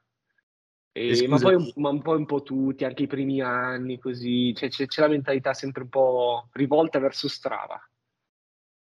E- 0.92 1.26
ma, 1.26 1.38
poi, 1.38 1.54
un- 1.54 1.72
ma 1.76 1.88
un 1.88 2.02
po' 2.02 2.16
un 2.16 2.26
po' 2.26 2.42
tutti, 2.42 2.84
anche 2.84 3.04
i 3.04 3.06
primi 3.06 3.40
anni, 3.40 3.98
così. 3.98 4.54
Cioè, 4.54 4.68
c'è, 4.68 4.86
c'è 4.86 5.00
la 5.00 5.08
mentalità 5.08 5.54
sempre 5.54 5.82
un 5.82 5.88
po' 5.88 6.48
rivolta 6.52 6.98
verso 6.98 7.28
Strava. 7.28 7.80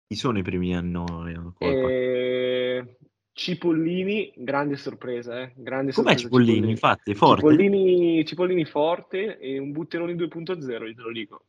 Chi 0.07 0.15
sono 0.15 0.37
i 0.37 0.43
primi 0.43 0.75
anni 0.75 0.91
no? 0.91 1.55
E... 1.57 2.97
Cipollini, 3.33 4.31
grande 4.37 4.77
sorpresa, 4.77 5.41
eh. 5.41 5.53
Grande 5.55 5.91
Com'è 5.91 6.15
sorpresa 6.15 6.27
Cipollini? 6.27 6.69
Infatti, 6.69 7.11
è 7.11 7.15
forte? 7.15 7.41
Cipollini, 7.41 8.25
Cipollini 8.25 8.65
forte 8.65 9.39
e 9.39 9.57
un 9.57 9.71
butterone 9.71 10.13
2.0, 10.13 10.87
io 10.87 10.93
te 10.93 11.01
lo 11.01 11.11
dico. 11.11 11.45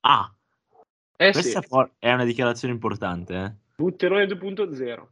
Ah, 0.00 0.32
Eh 1.16 1.32
questa 1.32 1.62
sì. 1.62 1.92
è 1.98 2.12
una 2.12 2.24
dichiarazione 2.24 2.74
importante, 2.74 3.34
eh? 3.34 3.52
Butterone 3.76 4.26
2.0, 4.26 5.08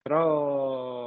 però 0.00 1.01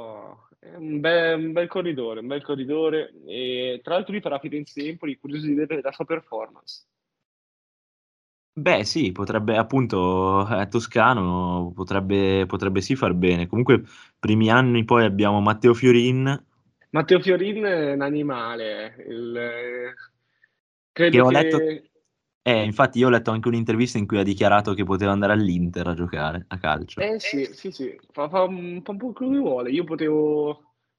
un 0.76 1.00
bel, 1.00 1.38
un 1.38 1.52
bel 1.52 1.68
corridore, 1.68 2.20
un 2.20 2.26
bel 2.26 2.42
corridore 2.42 3.12
e 3.26 3.80
tra 3.82 3.94
l'altro 3.94 4.12
lui 4.12 4.20
farà 4.20 4.38
Firenze 4.38 4.82
Empoli, 4.86 5.18
curioso 5.18 5.46
di 5.46 5.54
vedere 5.54 5.82
la 5.82 5.92
sua 5.92 6.04
performance. 6.04 6.86
Beh, 8.58 8.84
sì, 8.84 9.12
potrebbe 9.12 9.58
appunto, 9.58 10.46
è 10.48 10.66
toscano, 10.68 11.72
potrebbe, 11.74 12.46
potrebbe 12.46 12.80
sì 12.80 12.96
far 12.96 13.12
bene. 13.12 13.46
Comunque, 13.46 13.82
primi 14.18 14.50
anni 14.50 14.84
poi 14.84 15.04
abbiamo 15.04 15.42
Matteo 15.42 15.74
Fiorin. 15.74 16.44
Matteo 16.88 17.20
Fiorin 17.20 17.64
è 17.64 17.92
un 17.92 18.00
animale. 18.00 19.04
Il, 19.06 19.94
che 20.90 21.10
credo 21.10 21.24
ho 21.24 21.28
che... 21.28 21.34
letto, 21.34 21.58
eh, 22.46 22.62
infatti 22.62 23.00
io 23.00 23.08
ho 23.08 23.10
letto 23.10 23.32
anche 23.32 23.48
un'intervista 23.48 23.98
in 23.98 24.06
cui 24.06 24.20
ha 24.20 24.22
dichiarato 24.22 24.72
che 24.72 24.84
poteva 24.84 25.10
andare 25.10 25.32
all'Inter 25.32 25.84
a 25.88 25.94
giocare 25.94 26.44
a 26.46 26.58
calcio. 26.58 27.00
Eh 27.00 27.18
sì, 27.18 27.44
sì, 27.52 27.72
sì, 27.72 27.98
fa, 28.12 28.28
fa 28.28 28.44
un, 28.44 28.82
fa 28.84 28.92
un 28.92 28.98
po' 28.98 29.12
quello 29.12 29.32
che 29.32 29.38
vuole. 29.38 29.70
Io 29.70 29.82
potevo... 29.82 30.48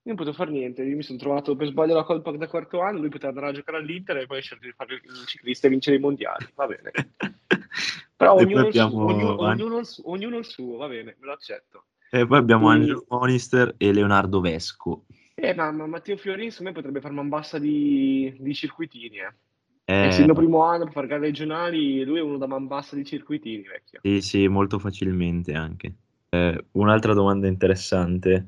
Io 0.08 0.14
non 0.14 0.16
potevo 0.16 0.36
fare 0.36 0.52
niente, 0.52 0.84
io 0.84 0.98
mi 0.98 1.04
sono 1.04 1.18
trovato 1.18 1.56
per 1.56 1.68
sbaglio 1.68 1.94
la 1.94 2.04
colpa 2.04 2.32
da 2.32 2.48
quarto 2.48 2.82
anno, 2.82 3.00
lui 3.00 3.10
poteva 3.10 3.30
andare 3.30 3.48
a 3.48 3.54
giocare 3.54 3.78
all'Inter 3.78 4.18
e 4.18 4.26
poi 4.26 4.42
scegliere 4.42 4.68
di 4.68 4.74
fare 4.74 4.96
il 4.96 5.26
ciclista 5.26 5.68
e 5.68 5.70
vincere 5.70 5.96
i 5.96 6.00
mondiali, 6.00 6.48
va 6.54 6.68
bene. 6.68 6.92
Però 8.16 8.34
ognuno 8.34 8.68
il, 8.68 8.74
suo, 8.74 8.84
abbiamo 8.84 9.06
ognuno, 9.06 9.42
ognuno 9.42 9.78
il 9.80 9.86
suo, 9.86 10.10
ognuno 10.10 10.38
il 10.38 10.46
suo, 10.46 10.78
va 10.78 10.88
bene, 10.88 11.16
me 11.18 11.26
lo 11.26 11.32
accetto. 11.32 11.86
e 12.10 12.26
poi 12.26 12.38
abbiamo 12.38 12.66
Poi, 12.66 12.76
Angelo 12.76 13.06
Monister 13.08 13.74
e 13.78 13.94
Leonardo 13.94 14.42
Vesco. 14.42 15.06
eh, 15.34 15.54
ma, 15.54 15.72
ma 15.72 15.88
Matteo 15.88 16.18
Fiorini 16.18 16.52
secondo 16.52 16.72
me 16.72 16.76
potrebbe 16.76 17.02
fare 17.02 17.14
man 17.14 17.30
bassa 17.30 17.58
di, 17.58 18.36
di 18.38 18.54
circuitini, 18.54 19.18
eh. 19.18 19.34
Eh, 19.89 20.08
Essendo 20.08 20.34
primo 20.34 20.63
anno 20.63 20.84
per 20.84 20.93
fare 20.93 21.08
gare 21.08 21.21
regionali, 21.28 22.04
lui 22.04 22.19
è 22.19 22.21
uno 22.21 22.38
da 22.38 22.47
man 22.47 22.67
bassa 22.67 22.95
di 22.95 23.06
circuitini, 23.06 23.63
vecchio. 23.63 24.02
sì, 24.02 24.21
sì, 24.21 24.47
molto 24.47 24.80
facilmente 24.80 25.54
anche. 25.54 25.95
Eh, 26.30 26.65
un'altra 26.71 27.13
domanda 27.13 27.47
interessante 27.47 28.47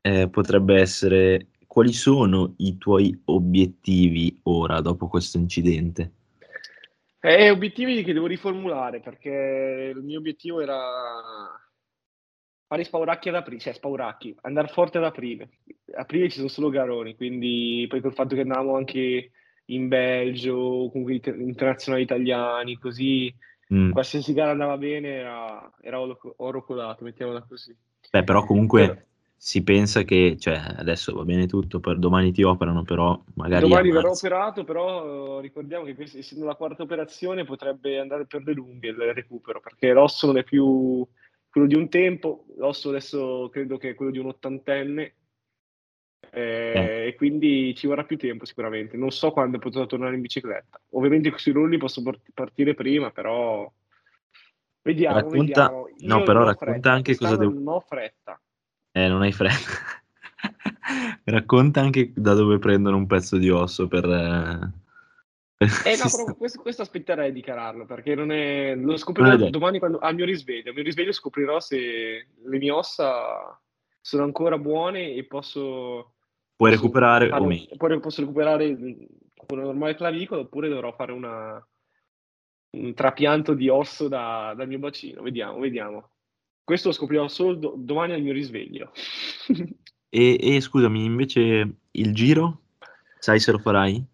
eh, 0.00 0.28
potrebbe 0.28 0.80
essere 0.80 1.48
quali 1.66 1.92
sono 1.92 2.54
i 2.58 2.78
tuoi 2.78 3.20
obiettivi 3.26 4.40
ora 4.44 4.80
dopo 4.80 5.08
questo 5.08 5.38
incidente? 5.38 6.12
Eh, 7.22 7.50
obiettivi 7.50 8.02
che 8.02 8.12
devo 8.12 8.26
riformulare 8.26 9.00
perché 9.00 9.92
il 9.94 10.02
mio 10.02 10.18
obiettivo 10.18 10.60
era 10.60 10.78
fare 12.66 12.84
spauracchi 12.84 13.28
ad 13.28 13.34
aprile, 13.34 13.60
cioè 13.60 13.72
spauracchi, 13.72 14.34
andare 14.42 14.68
forte 14.68 14.98
ad 14.98 15.04
aprile. 15.04 15.50
Aprile 15.94 16.28
ci 16.30 16.36
sono 16.36 16.48
solo 16.48 16.70
garoni, 16.70 17.16
quindi 17.16 17.86
poi 17.88 18.00
col 18.00 18.14
fatto 18.14 18.34
che 18.34 18.42
andavamo 18.42 18.76
anche 18.76 19.32
in 19.72 19.88
Belgio, 19.88 20.88
comunque 20.90 21.14
inter- 21.14 21.40
internazionali 21.40 22.04
italiani, 22.04 22.76
così 22.78 23.34
Mm. 23.72 23.92
qualsiasi 23.92 24.32
gara 24.32 24.50
andava 24.50 24.76
bene 24.76 25.08
era, 25.10 25.70
era 25.80 26.00
oro, 26.00 26.18
oro 26.38 26.64
colato, 26.64 27.04
mettiamola 27.04 27.44
così. 27.48 27.70
Beh, 27.70 28.24
però 28.24 28.40
Però, 28.40 28.44
comunque 28.44 29.06
si 29.36 29.62
pensa 29.62 30.02
che, 30.02 30.36
cioè, 30.40 30.60
adesso 30.76 31.14
va 31.14 31.22
bene 31.24 31.46
tutto, 31.46 31.78
per 31.78 31.96
domani 31.96 32.32
ti 32.32 32.42
operano, 32.42 32.82
però 32.82 33.22
magari 33.34 33.68
Domani 33.68 33.92
marzo. 33.92 34.26
operato, 34.26 34.64
però 34.64 35.38
eh, 35.38 35.40
ricordiamo 35.42 35.84
che 35.84 35.94
questa, 35.94 36.18
essendo 36.18 36.46
la 36.46 36.56
quarta 36.56 36.82
operazione 36.82 37.44
potrebbe 37.44 38.00
andare 38.00 38.26
per 38.26 38.42
le 38.42 38.52
lunghe 38.54 38.88
il 38.88 38.96
recupero, 39.14 39.60
perché 39.60 39.92
l'osso 39.92 40.26
non 40.26 40.38
è 40.38 40.42
più 40.42 41.06
quello 41.48 41.68
di 41.68 41.76
un 41.76 41.88
tempo, 41.88 42.46
l'osso 42.56 42.88
adesso 42.88 43.48
credo 43.52 43.76
che 43.76 43.90
è 43.90 43.94
quello 43.94 44.10
di 44.10 44.18
un 44.18 44.26
ottantenne, 44.26 45.14
Eh, 46.32 46.72
eh, 46.74 47.06
e 47.08 47.14
quindi 47.16 47.74
ci 47.74 47.86
vorrà 47.86 48.04
più 48.04 48.16
tempo 48.16 48.44
sicuramente. 48.44 48.96
Non 48.96 49.10
so 49.10 49.30
quando 49.30 49.58
potrò 49.58 49.86
tornare 49.86 50.14
in 50.14 50.20
bicicletta. 50.20 50.80
Ovviamente 50.90 51.32
sui 51.36 51.52
rulli 51.52 51.78
posso 51.78 52.02
part- 52.02 52.30
partire 52.34 52.74
prima, 52.74 53.10
però 53.10 53.70
vediamo, 54.82 55.16
racconta, 55.16 55.36
vediamo. 55.36 55.88
no, 55.98 56.22
però 56.22 56.44
racconta 56.44 56.72
fretta, 56.72 56.92
anche 56.92 57.16
cosa 57.16 57.36
devo... 57.36 57.52
non 57.52 57.68
ho 57.68 57.80
fretta. 57.80 58.40
Eh, 58.92 59.08
non 59.08 59.22
hai 59.22 59.32
fretta. 59.32 59.98
Racconta 61.24 61.80
anche 61.80 62.12
da 62.14 62.34
dove 62.34 62.58
prendono 62.58 62.96
un 62.96 63.06
pezzo 63.06 63.36
di 63.36 63.50
osso 63.50 63.86
per... 63.88 64.04
eh, 64.04 65.66
Eh 65.84 65.96
no, 65.96 66.34
questo, 66.36 66.60
questo 66.60 66.82
aspetterei 66.82 67.28
di 67.28 67.40
dichiararlo 67.40 67.84
perché 67.84 68.14
non 68.14 68.32
è, 68.32 68.74
lo 68.74 68.96
scoprirò 68.96 69.36
domani 69.50 69.78
quando, 69.78 69.98
al 69.98 70.14
mio 70.14 70.24
risveglio. 70.24 70.70
Al 70.70 70.74
mio 70.74 70.84
risveglio 70.84 71.12
scoprirò 71.12 71.60
se 71.60 72.26
le 72.42 72.58
mie 72.58 72.70
ossa 72.70 73.60
sono 74.00 74.24
ancora 74.24 74.58
buone 74.58 75.12
e 75.12 75.24
posso, 75.24 76.14
Puoi 76.56 76.70
posso 76.70 76.82
recuperare 76.82 77.26
o 77.26 77.30
fare, 77.30 77.46
meno. 77.46 77.66
oppure 77.70 78.00
posso 78.00 78.20
recuperare 78.20 78.76
con 78.76 79.58
una 79.58 79.64
normale 79.64 79.94
clavicola 79.94 80.40
oppure 80.42 80.68
dovrò 80.68 80.92
fare 80.92 81.12
una, 81.12 81.68
un 82.76 82.94
trapianto 82.94 83.54
di 83.54 83.68
osso 83.68 84.08
da- 84.08 84.54
dal 84.56 84.68
mio 84.68 84.78
bacino. 84.78 85.22
Vediamo, 85.22 85.58
vediamo. 85.58 86.10
Questo 86.62 86.88
lo 86.88 86.94
scoprirò 86.94 87.28
solo 87.28 87.54
do- 87.54 87.74
domani 87.76 88.12
al 88.12 88.22
mio 88.22 88.32
risveglio. 88.32 88.92
E, 90.12 90.56
e 90.56 90.60
scusami, 90.60 91.04
invece 91.04 91.76
il 91.92 92.12
giro? 92.12 92.62
Sai 93.20 93.38
se 93.38 93.52
lo 93.52 93.58
farai? 93.58 94.04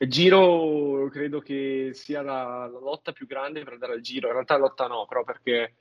Il 0.00 0.10
giro 0.10 1.08
credo 1.12 1.38
che 1.38 1.90
sia 1.92 2.22
la, 2.22 2.66
la 2.66 2.80
lotta 2.80 3.12
più 3.12 3.28
grande 3.28 3.62
per 3.62 3.74
andare 3.74 3.92
al 3.92 4.00
giro. 4.00 4.26
In 4.26 4.32
realtà 4.32 4.56
lotta 4.56 4.88
no, 4.88 5.06
però 5.06 5.22
perché 5.22 5.76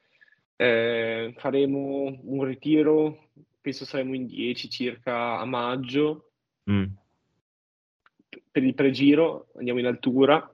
eh, 0.61 1.33
faremo 1.37 2.19
un 2.21 2.43
ritiro, 2.43 3.29
penso 3.59 3.83
saremo 3.83 4.13
in 4.13 4.27
10 4.27 4.69
circa 4.69 5.39
a 5.39 5.45
maggio 5.45 6.27
Mm. 6.69 6.85
per 8.51 8.63
il 8.63 8.75
pregiro, 8.75 9.47
andiamo 9.55 9.79
in 9.79 9.87
altura, 9.87 10.53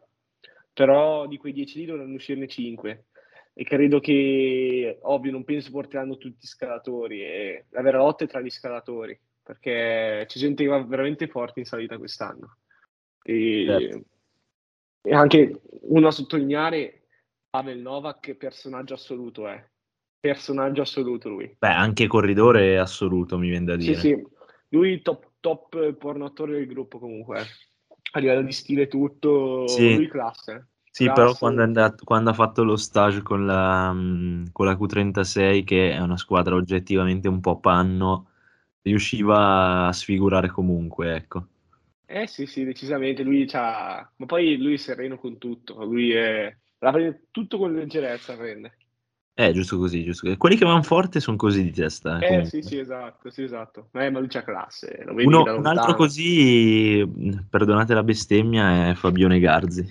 però 0.72 1.28
di 1.28 1.36
quei 1.38 1.52
10 1.52 1.80
lì 1.80 1.86
dovranno 1.86 2.14
uscirne 2.16 2.48
5 2.48 3.06
e 3.54 3.64
credo 3.66 4.00
che, 4.00 4.98
ovvio, 5.02 5.32
non 5.34 5.44
penso 5.44 5.72
porteranno 5.72 6.18
tutti 6.18 6.46
i 6.46 6.48
scalatori 6.48 7.22
e 7.24 7.66
la 7.72 7.82
vera 7.82 7.98
lotta 7.98 8.24
è 8.24 8.28
tra 8.28 8.40
gli 8.40 8.50
scalatori, 8.50 9.20
perché 9.44 10.24
c'è 10.26 10.40
gente 10.40 10.64
che 10.64 10.70
va 10.70 10.82
veramente 10.82 11.28
forte 11.28 11.60
in 11.60 11.66
salita 11.66 11.98
quest'anno. 11.98 12.60
E, 13.24 13.66
Certo. 13.68 14.06
e 15.02 15.14
anche 15.14 15.60
uno 15.82 16.08
a 16.08 16.12
sottolineare, 16.12 17.02
Pavel 17.50 17.80
Novak, 17.80 18.22
che 18.22 18.36
personaggio 18.36 18.94
assoluto 18.94 19.46
è. 19.48 19.62
Personaggio 20.28 20.82
assoluto 20.82 21.30
lui. 21.30 21.56
Beh, 21.60 21.68
anche 21.70 22.08
corridore 22.08 22.78
assoluto, 22.78 23.38
mi 23.38 23.50
viene 23.50 23.66
da 23.66 23.76
Sì, 23.76 23.86
dire. 23.86 24.02
sì, 24.02 24.28
lui 24.70 25.02
top, 25.02 25.32
top 25.40 25.94
porno 25.94 26.26
attore 26.26 26.54
del 26.54 26.68
gruppo 26.68 27.00
comunque. 27.00 27.40
eh. 27.42 27.46
A 28.12 28.20
livello 28.20 28.42
di 28.42 28.52
stile 28.52 28.88
tutto, 28.88 29.66
Sì, 29.68 29.96
lui 29.96 30.08
classe. 30.08 30.70
sì, 30.90 31.12
però 31.12 31.26
Classe. 31.26 31.38
quando, 31.38 31.62
è 31.62 31.64
andato- 31.66 32.04
quando 32.04 32.30
ha 32.32 32.34
fatto 32.34 32.64
lo 32.64 32.76
stage 32.76 33.22
con 33.22 33.46
la, 33.46 33.92
mm, 33.94 34.46
con 34.52 34.66
la 34.66 34.76
Q36, 34.76 35.64
che 35.64 35.92
è 35.92 36.00
una 36.00 36.18
squadra 36.18 36.56
oggettivamente 36.56 37.28
un 37.28 37.40
po' 37.40 37.60
panno, 37.60 38.30
riusciva 38.82 39.88
a 39.88 39.94
sfigurare 39.94 40.50
comunque, 40.50 41.16
ecco. 41.16 41.48
Eh 42.10 42.26
sì, 42.28 42.46
sì, 42.46 42.64
decisamente, 42.64 43.24
lui 43.24 43.46
c'ha... 43.46 44.10
Ma 44.18 44.26
poi 44.26 44.58
lui 44.58 44.74
è 44.74 44.78
sereno 44.78 45.18
con 45.18 45.38
tutto, 45.38 45.84
lui 45.84 46.12
è... 46.12 46.56
La 46.80 46.92
prende 46.92 47.28
tutto 47.32 47.58
con 47.58 47.74
leggerezza, 47.74 48.36
prende. 48.38 48.78
Eh, 49.40 49.54
giusto 49.54 49.78
così, 49.78 50.04
giusto 50.04 50.26
così. 50.26 50.38
Quelli 50.38 50.56
che 50.56 50.66
vanno 50.66 50.82
forte 50.82 51.20
sono 51.20 51.38
così 51.38 51.62
di 51.64 51.72
testa, 51.72 52.18
eh, 52.20 52.40
Eh 52.40 52.46
sì, 52.46 52.64
sì, 52.64 52.80
esatto, 52.80 53.30
sì, 53.30 53.44
esatto. 53.44 53.90
Eh, 53.94 54.10
ma 54.10 54.18
lui 54.18 54.28
c'ha 54.28 54.44
classe, 54.44 55.06
Uno- 55.08 55.44
un 55.44 55.66
altro 55.68 55.94
così, 55.94 57.06
mh, 57.06 57.46
perdonate 57.48 57.94
la 57.94 58.02
bestemmia, 58.02 58.90
è 58.90 58.94
Fabione 58.96 59.40
Garzi. 59.40 59.88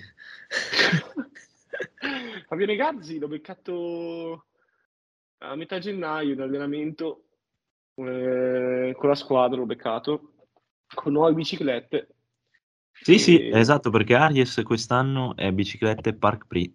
Fabione 2.47 2.75
Gazzi 2.75 3.19
l'ho 3.19 3.27
beccato 3.27 4.45
a 5.39 5.55
metà 5.55 5.79
gennaio 5.79 6.33
in 6.33 6.41
allenamento 6.41 7.23
eh, 7.95 8.93
con 8.97 9.09
la 9.09 9.15
squadra, 9.15 9.57
l'ho 9.57 9.65
beccato 9.65 10.33
con 10.93 11.13
nuove 11.13 11.33
biciclette. 11.33 12.07
Sì, 12.91 13.17
sì, 13.17 13.47
E- 13.47 13.57
esatto, 13.59 13.89
perché 13.91 14.15
Aries 14.15 14.61
quest'anno 14.65 15.35
è 15.37 15.51
biciclette 15.51 16.15
Park 16.15 16.47
Prix. 16.47 16.73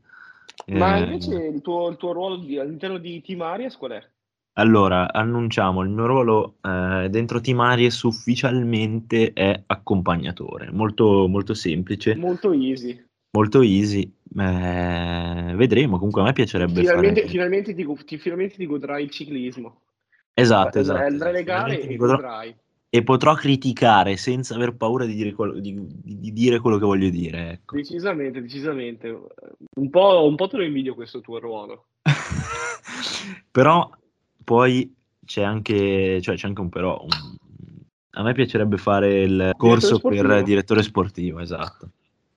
Ma 0.68 0.96
Eh, 0.96 1.00
invece 1.12 1.34
il 1.46 1.60
tuo, 1.60 1.88
il 1.88 1.96
tuo 1.96 2.12
ruolo 2.12 2.36
di- 2.36 2.58
all'interno 2.58 2.98
di 2.98 3.20
Team 3.20 3.42
Arias 3.42 3.76
qual 3.76 3.92
è? 3.92 4.08
Allora, 4.54 5.12
annunciamo 5.12 5.80
il 5.82 5.88
mio 5.88 6.06
ruolo 6.06 6.56
eh, 6.62 7.08
dentro 7.10 7.40
Team 7.40 7.60
Aries 7.60 8.02
ufficialmente 8.02 9.32
è 9.32 9.62
accompagnatore, 9.66 10.70
molto, 10.70 11.26
molto 11.26 11.54
semplice, 11.54 12.14
Molto 12.16 12.52
easy. 12.52 13.02
molto 13.30 13.62
easy. 13.62 14.02
Eh, 14.36 15.52
vedremo, 15.56 15.96
comunque 15.96 16.20
a 16.20 16.24
me 16.24 16.32
piacerebbe 16.32 16.80
Finalmente, 16.80 17.20
fare... 17.20 17.32
finalmente 17.32 17.74
ti, 17.74 17.86
ti- 18.04 18.18
finalmente 18.18 18.56
ti 18.56 18.66
godrai 18.66 19.04
il 19.04 19.10
ciclismo. 19.10 19.80
Esatto, 20.34 20.78
Andrai- 20.78 20.82
esatto. 20.82 21.06
Andrai 21.12 21.28
alle 21.30 21.44
gare 21.44 21.62
Finalmente 21.62 21.86
mi 21.86 21.94
e 21.94 21.96
godrò- 21.96 22.14
godrai. 22.16 22.56
E 22.94 23.02
potrò 23.02 23.32
criticare 23.34 24.18
senza 24.18 24.54
aver 24.54 24.74
paura 24.76 25.06
di 25.06 25.14
dire 25.14 25.32
quello, 25.32 25.58
di- 25.58 25.74
di- 26.02 26.18
di 26.20 26.30
dire 26.30 26.58
quello 26.60 26.76
che 26.76 26.84
voglio 26.84 27.08
dire, 27.08 27.52
ecco. 27.52 27.76
Decisamente, 27.76 28.42
decisamente. 28.42 29.08
Un 29.76 29.88
po', 29.88 30.26
un 30.26 30.34
po' 30.36 30.46
te 30.46 30.58
lo 30.58 30.62
invidio 30.62 30.94
questo 30.94 31.22
tuo 31.22 31.38
ruolo. 31.38 31.86
Però 33.50 33.90
poi 34.44 34.94
c'è 35.24 35.42
anche, 35.42 36.20
cioè 36.20 36.34
c'è 36.36 36.46
anche 36.48 36.60
un 36.60 36.68
però. 36.68 37.00
un- 37.02 37.40
a 38.14 38.22
me 38.22 38.34
piacerebbe 38.34 38.76
fare 38.76 39.22
il 39.22 39.52
corso 39.56 39.98
per 39.98 40.16
sportivo. 40.18 40.42
direttore 40.42 40.82
sportivo, 40.82 41.40
esatto. 41.40 41.88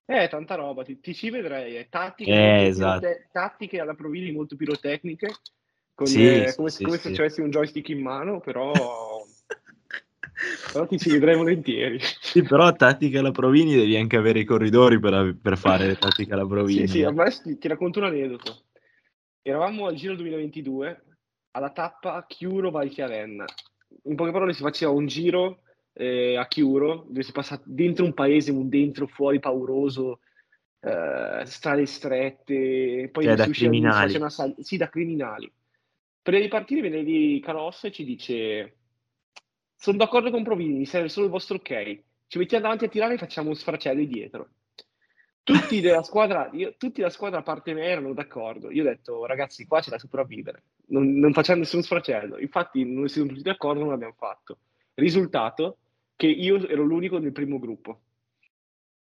Eh, 0.06 0.30
tanta 0.30 0.56
roba, 0.56 0.84
ti, 0.84 1.02
ti 1.02 1.14
ci 1.14 1.30
vedrei. 1.32 1.76
eh. 1.76 1.88
Tattiche, 1.90 2.32
Eh, 2.32 2.68
esatto. 2.68 3.00
pirote- 3.00 3.28
tattiche 3.30 3.82
alla 3.82 3.94
Provini 3.94 4.32
molto 4.32 4.56
pirotecniche, 4.56 5.34
con, 5.94 6.08
Sì, 6.08 6.26
eh, 6.26 6.48
sì, 6.52 6.56
come, 6.56 6.70
sì, 6.70 6.84
come 6.86 6.96
se 6.98 7.10
sì. 7.10 7.16
ci 7.16 7.20
avessi 7.20 7.42
un 7.42 7.50
joystick 7.50 7.90
in 7.90 8.00
mano, 8.02 8.40
però 8.40 9.15
però 10.72 10.86
ti 10.86 10.98
ci 10.98 11.10
vedrei 11.12 11.36
volentieri. 11.36 12.00
Sì, 12.02 12.42
però 12.44 12.72
tattica 12.74 13.20
alla 13.20 13.32
Provini 13.32 13.76
devi 13.76 13.96
anche 13.96 14.18
avere 14.18 14.40
i 14.40 14.44
corridori 14.44 15.00
per, 15.00 15.38
per 15.42 15.58
fare 15.58 15.96
tattica 15.96 16.36
alla 16.36 16.46
Provini. 16.46 16.88
Sì, 16.88 16.88
sì, 16.88 17.04
ormai 17.04 17.32
ti 17.60 17.68
racconto 17.68 18.00
un 18.00 18.06
aneddoto. 18.06 18.64
Eravamo 19.42 19.88
al 19.88 19.96
Giro 19.96 20.16
2022 20.16 21.04
alla 21.52 21.72
tappa 21.72 22.26
Chiuro 22.28 22.72
Valchiarenna. 22.72 23.46
In 24.04 24.16
poche 24.16 24.32
parole 24.32 24.54
si 24.54 24.62
faceva 24.62 24.92
un 24.92 25.08
giro 25.08 25.62
eh, 25.94 26.36
a 26.36 26.48
Chiuro 26.48 27.06
dove 27.08 27.24
si 27.24 27.32
passa 27.32 27.62
dentro 27.64 28.04
un 28.04 28.14
paese, 28.14 28.52
un 28.52 28.68
dentro 28.68 29.08
fuori 29.08 29.40
pauroso, 29.40 30.20
eh, 30.82 31.44
strade 31.46 31.86
strette, 31.86 33.10
poi 33.12 33.24
cioè, 33.24 33.36
da 33.36 33.48
criminali. 33.48 34.16
Una 34.16 34.30
sal- 34.30 34.56
sì, 34.60 34.78
da 34.78 34.90
criminali. 34.90 35.52
Prima 36.22 36.42
di 36.42 36.48
partire 36.48 36.82
viene 36.82 37.02
lì 37.02 37.40
Carossa 37.40 37.88
e 37.88 37.92
ci 37.92 38.04
dice 38.04 38.78
sono 39.86 39.98
d'accordo 39.98 40.32
con 40.32 40.42
Provini, 40.42 40.80
mi 40.80 40.86
serve 40.86 41.10
solo 41.10 41.28
il 41.28 41.32
vostro 41.32 41.58
ok. 41.58 42.00
Ci 42.26 42.40
mettiamo 42.40 42.64
davanti 42.64 42.86
a 42.86 42.88
tirare 42.88 43.14
e 43.14 43.18
facciamo 43.20 43.50
un 43.50 43.56
sfracello 43.56 44.04
dietro. 44.04 44.50
Tutti 45.44 45.80
della 45.80 46.02
squadra, 46.02 46.50
io, 46.54 46.74
tutti 46.76 47.02
della 47.02 47.12
squadra 47.12 47.38
a 47.38 47.44
parte 47.44 47.76
me 47.76 47.84
erano 47.84 48.12
d'accordo. 48.14 48.72
Io 48.72 48.82
ho 48.82 48.86
detto, 48.88 49.28
ragazzi, 49.28 49.68
qua 49.68 49.82
c'è 49.82 49.92
da 49.92 50.00
sopravvivere. 50.00 50.64
Non, 50.88 51.20
non 51.20 51.34
facciamo 51.34 51.60
nessun 51.60 51.84
sfracello. 51.84 52.40
Infatti, 52.40 52.84
non 52.84 53.08
siamo 53.10 53.28
tutti 53.28 53.44
d'accordo, 53.44 53.82
non 53.82 53.92
l'abbiamo 53.92 54.16
fatto. 54.18 54.58
Risultato 54.96 55.78
che 56.16 56.26
io 56.26 56.68
ero 56.68 56.82
l'unico 56.82 57.20
nel 57.20 57.32
primo 57.32 57.60
gruppo. 57.60 58.00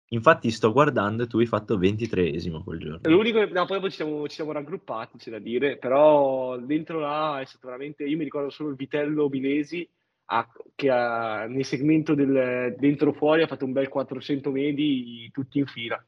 Infatti 0.07 0.49
sto 0.49 0.71
guardando 0.71 1.21
e 1.21 1.27
tu 1.27 1.37
hai 1.37 1.45
fatto 1.45 1.77
23esimo 1.77 2.63
quel 2.63 2.79
giorno. 2.79 2.99
L'unico, 3.03 3.45
no, 3.45 3.65
poi 3.67 3.91
ci 3.91 3.97
siamo, 3.97 4.27
ci 4.27 4.33
siamo 4.33 4.51
raggruppati, 4.53 5.19
c'è 5.19 5.29
da 5.29 5.37
dire, 5.37 5.77
però 5.77 6.57
dentro 6.57 6.99
là 6.99 7.39
è 7.41 7.45
stato 7.45 7.67
veramente, 7.67 8.05
io 8.05 8.17
mi 8.17 8.23
ricordo 8.23 8.49
solo 8.49 8.69
il 8.69 8.75
Vitello 8.75 9.29
Milesi 9.29 9.87
ha, 10.37 10.49
che 10.75 10.89
ha, 10.89 11.45
nel 11.45 11.65
segmento 11.65 12.15
del 12.15 12.75
dentro 12.77 13.13
fuori 13.13 13.43
ha 13.43 13.47
fatto 13.47 13.65
un 13.65 13.71
bel 13.71 13.87
400 13.87 14.51
medi 14.51 15.29
tutti 15.31 15.59
in 15.59 15.65
fila. 15.65 16.03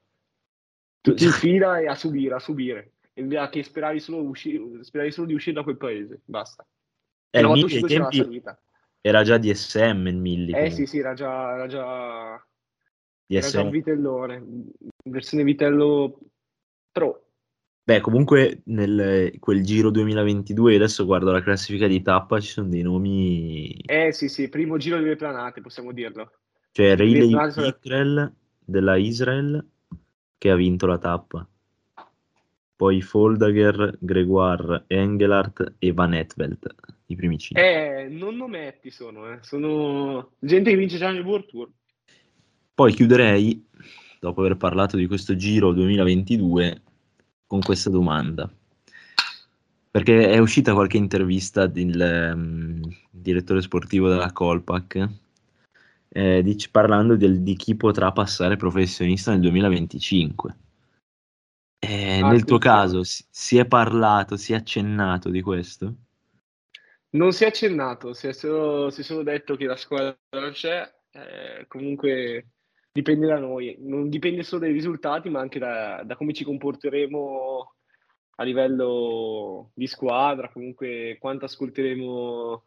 Tutti 1.01 1.23
in 1.23 1.31
fila 1.31 1.79
e 1.79 1.87
a 1.87 1.95
subire, 1.95 2.35
a 2.35 2.39
subire. 2.39 2.91
E 3.13 3.49
che 3.49 3.63
speravi 3.63 3.99
solo, 3.99 4.27
usci- 4.27 4.79
speravi 4.81 5.11
solo 5.11 5.27
di 5.27 5.33
uscire 5.33 5.55
da 5.55 5.63
quel 5.63 5.77
paese, 5.77 6.21
basta. 6.25 6.65
Eh, 7.29 7.39
il 7.39 7.49
Milli 7.49 7.75
ai 7.75 7.83
tempi 7.83 8.43
era 9.01 9.23
già 9.23 9.37
DSM 9.37 10.07
il 10.07 10.17
Milli. 10.17 10.51
Eh 10.53 10.71
sì, 10.71 10.85
sì, 10.85 10.97
era 10.99 11.13
già, 11.13 11.53
era 11.53 11.67
già 11.67 12.45
era 13.27 13.47
già 13.49 13.61
un 13.61 13.69
vitellone, 13.69 14.43
versione 15.03 15.43
vitello 15.43 16.19
Pro. 16.91 17.24
Beh, 17.87 18.01
comunque 18.01 18.63
nel 18.65 19.35
quel 19.37 19.63
Giro 19.63 19.91
2022, 19.91 20.73
adesso 20.73 21.05
guardo 21.05 21.31
la 21.31 21.43
classifica 21.43 21.85
di 21.85 22.01
tappa, 22.01 22.39
ci 22.39 22.49
sono 22.49 22.67
dei 22.67 22.81
nomi... 22.81 23.79
Eh 23.85 24.11
sì, 24.11 24.27
sì, 24.27 24.49
primo 24.49 24.77
Giro 24.77 24.97
delle 24.97 25.15
planate, 25.15 25.61
possiamo 25.61 25.91
dirlo. 25.91 26.31
Cioè 26.71 26.95
Riley 26.95 27.29
Pickrell 27.53 28.33
della 28.57 28.95
Israel 28.95 29.63
che 30.39 30.49
ha 30.49 30.55
vinto 30.55 30.87
la 30.87 30.97
tappa. 30.97 31.47
Poi 32.75 33.01
Foldager, 33.03 33.97
Gregoire, 33.99 34.85
Engelhardt 34.87 35.75
e 35.77 35.93
Van 35.93 36.15
Etvelt, 36.15 36.75
i 37.05 37.15
primi 37.15 37.37
cinque. 37.37 38.05
Eh, 38.05 38.07
non 38.07 38.35
nometti 38.35 38.89
sono, 38.89 39.31
eh. 39.31 39.37
sono 39.41 40.31
gente 40.39 40.71
che 40.71 40.75
vince 40.75 40.97
già 40.97 41.11
nel 41.11 41.23
World 41.23 41.45
Tour. 41.45 41.69
Poi 42.73 42.91
chiuderei, 42.91 43.63
dopo 44.19 44.41
aver 44.41 44.57
parlato 44.57 44.97
di 44.97 45.05
questo 45.05 45.35
Giro 45.35 45.71
2022, 45.71 46.81
con 47.47 47.61
questa 47.61 47.89
domanda. 47.89 48.49
Perché 49.91 50.29
è 50.29 50.37
uscita 50.39 50.73
qualche 50.73 50.97
intervista 50.97 51.67
del 51.67 52.33
um, 52.35 52.81
direttore 53.09 53.61
sportivo 53.61 54.09
della 54.09 54.31
Colpac 54.33 55.09
eh, 56.17 56.41
dic- 56.41 56.69
parlando 56.71 57.17
del, 57.17 57.41
di 57.41 57.55
chi 57.57 57.75
potrà 57.75 58.11
passare 58.13 58.55
professionista 58.55 59.31
nel 59.31 59.41
2025. 59.41 60.57
Eh, 61.79 62.19
ah, 62.21 62.29
nel 62.29 62.45
tuo 62.45 62.57
caso 62.57 63.03
si, 63.03 63.25
si, 63.29 63.57
è 63.57 63.65
parlato, 63.65 64.37
si 64.37 64.53
è 64.53 64.55
accennato 64.55 65.29
di 65.29 65.41
questo? 65.41 65.95
Non 67.11 67.33
si 67.33 67.43
è 67.43 67.47
accennato, 67.47 68.13
si 68.13 68.27
è 68.27 68.33
solo, 68.33 68.89
si 68.89 69.01
è 69.01 69.03
solo 69.03 69.23
detto 69.23 69.55
che 69.55 69.65
la 69.65 69.75
squadra 69.75 70.17
non 70.31 70.51
c'è, 70.51 70.89
eh, 71.11 71.65
comunque 71.67 72.47
dipende 72.95 73.27
da 73.27 73.37
noi, 73.37 73.75
non 73.79 74.07
dipende 74.07 74.41
solo 74.41 74.61
dai 74.61 74.71
risultati, 74.71 75.27
ma 75.27 75.41
anche 75.41 75.59
da, 75.59 76.01
da 76.05 76.15
come 76.15 76.31
ci 76.31 76.45
comporteremo 76.45 77.73
a 78.37 78.43
livello 78.43 79.71
di 79.73 79.85
squadra, 79.85 80.49
comunque 80.49 81.17
quanto 81.19 81.43
ascolteremo 81.43 82.63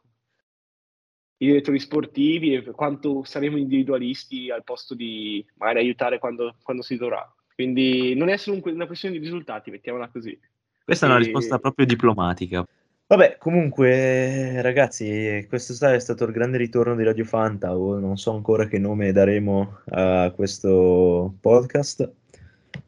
i 1.39 1.47
direttori 1.47 1.79
sportivi 1.79 2.53
e 2.53 2.63
quanto 2.73 3.25
saremo 3.25 3.57
individualisti 3.57 4.51
al 4.51 4.65
posto 4.65 4.95
di 4.95 5.43
magari 5.55 5.79
aiutare 5.79 6.19
quando, 6.19 6.57
quando 6.63 6.83
si 6.83 6.99
dovrà. 6.99 7.27
Quindi 7.55 8.15
non 8.15 8.29
è 8.29 8.37
solo 8.37 8.61
una 8.63 8.87
questione 8.87 9.17
di 9.17 9.25
risultati, 9.25 9.71
mettiamola 9.71 10.11
così. 10.11 10.39
Questa 10.85 11.07
e... 11.07 11.09
è 11.09 11.13
una 11.13 11.23
risposta 11.25 11.59
proprio 11.59 11.87
diplomatica. 11.87 12.67
Vabbè, 13.11 13.39
comunque, 13.39 14.61
ragazzi, 14.61 15.47
questo 15.49 15.73
è 15.89 15.99
stato 15.99 16.25
il 16.25 16.31
grande 16.31 16.59
ritorno 16.59 16.95
di 16.95 17.05
Radio 17.05 17.25
Fanta. 17.25 17.69
Non 17.69 18.19
so 18.19 18.35
ancora 18.35 18.67
che 18.67 18.79
nome 18.79 19.13
daremo 19.13 19.79
a 19.93 20.31
questo 20.37 21.35
podcast. 21.41 22.13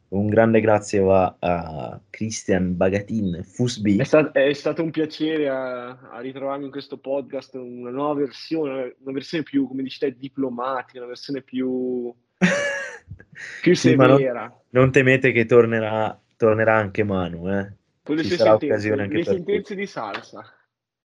Un 0.09 0.27
grande 0.27 0.61
grazie 0.61 0.99
va 0.99 1.37
a 1.39 1.99
Christian 2.11 2.77
Bagatin 2.77 3.41
Fusby. 3.43 3.97
È, 3.97 4.03
stat- 4.03 4.35
è 4.37 4.53
stato 4.53 4.83
un 4.83 4.91
piacere 4.91 5.49
a, 5.49 5.87
a, 5.87 6.19
ritrovarmi 6.19 6.65
in 6.65 6.71
questo 6.71 6.99
podcast, 6.99 7.55
una 7.55 7.89
nuova 7.89 8.19
versione, 8.19 8.97
una 8.99 9.13
versione 9.13 9.43
più, 9.43 9.67
come 9.67 9.81
dici 9.81 9.97
te, 9.97 10.15
diplomatica, 10.15 10.99
una 10.99 11.07
versione 11.07 11.41
più, 11.41 12.13
più 13.63 13.73
severa. 13.73 14.43
Non, 14.43 14.53
non, 14.69 14.91
temete 14.91 15.31
che 15.31 15.45
tornerà, 15.45 16.15
tornerà 16.37 16.75
anche 16.75 17.03
Manu, 17.03 17.49
eh? 17.49 17.79
Con 18.03 18.15
le 18.15 18.23
Ci 18.23 18.35
sarà 18.35 18.51
sentenze, 18.51 18.73
occasione 18.73 19.01
anche 19.03 19.17
le 19.17 19.23
per 19.23 19.33
sentenze 19.33 19.75
te. 19.75 19.79
di 19.79 19.87
salsa. 19.87 20.53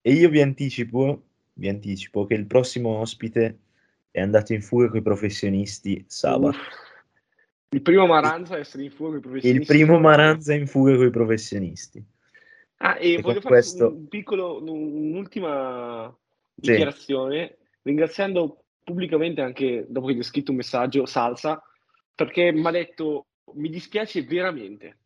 E 0.02 0.12
io 0.12 0.30
vi 0.30 0.42
anticipo, 0.42 1.24
vi 1.54 1.70
anticipo 1.70 2.26
che 2.26 2.36
il 2.36 2.46
prossimo 2.46 2.98
ospite 2.98 3.60
è 4.12 4.22
andato 4.22 4.54
in 4.54 4.62
fuga 4.62 4.90
con 4.90 4.98
i 4.98 5.02
professionisti 5.02 6.04
sabato. 6.08 6.58
Il 7.70 7.82
primo 7.82 8.06
Maranza 8.06 8.56
a 8.56 8.60
essere 8.60 8.84
in 8.84 8.92
fuga 8.92 9.10
con 9.10 9.18
i 9.18 9.22
professionisti. 9.22 9.62
Il 9.62 9.78
primo 9.80 10.00
Maranza 10.00 10.54
in 10.54 10.68
fuga 10.68 10.96
con 10.96 11.08
i 11.08 11.10
professionisti. 11.10 12.04
Ah, 12.78 12.98
e, 13.00 13.14
e 13.14 13.22
voglio 13.22 13.42
fare 13.42 13.56
questo... 13.56 13.88
un 13.88 14.08
piccolo, 14.08 14.62
un'ultima 14.62 16.16
dichiarazione, 16.54 17.56
sì. 17.58 17.66
ringraziando 17.84 18.66
pubblicamente 18.84 19.42
anche 19.42 19.86
dopo 19.88 20.08
che 20.08 20.14
gli 20.14 20.20
ho 20.20 20.24
scritto 20.24 20.52
un 20.52 20.58
messaggio, 20.58 21.06
Salsa, 21.06 21.64
perché 22.14 22.52
mi 22.52 22.66
ha 22.68 22.72
detto 22.72 23.26
mi 23.56 23.70
dispiace 23.70 24.24
veramente 24.24 24.98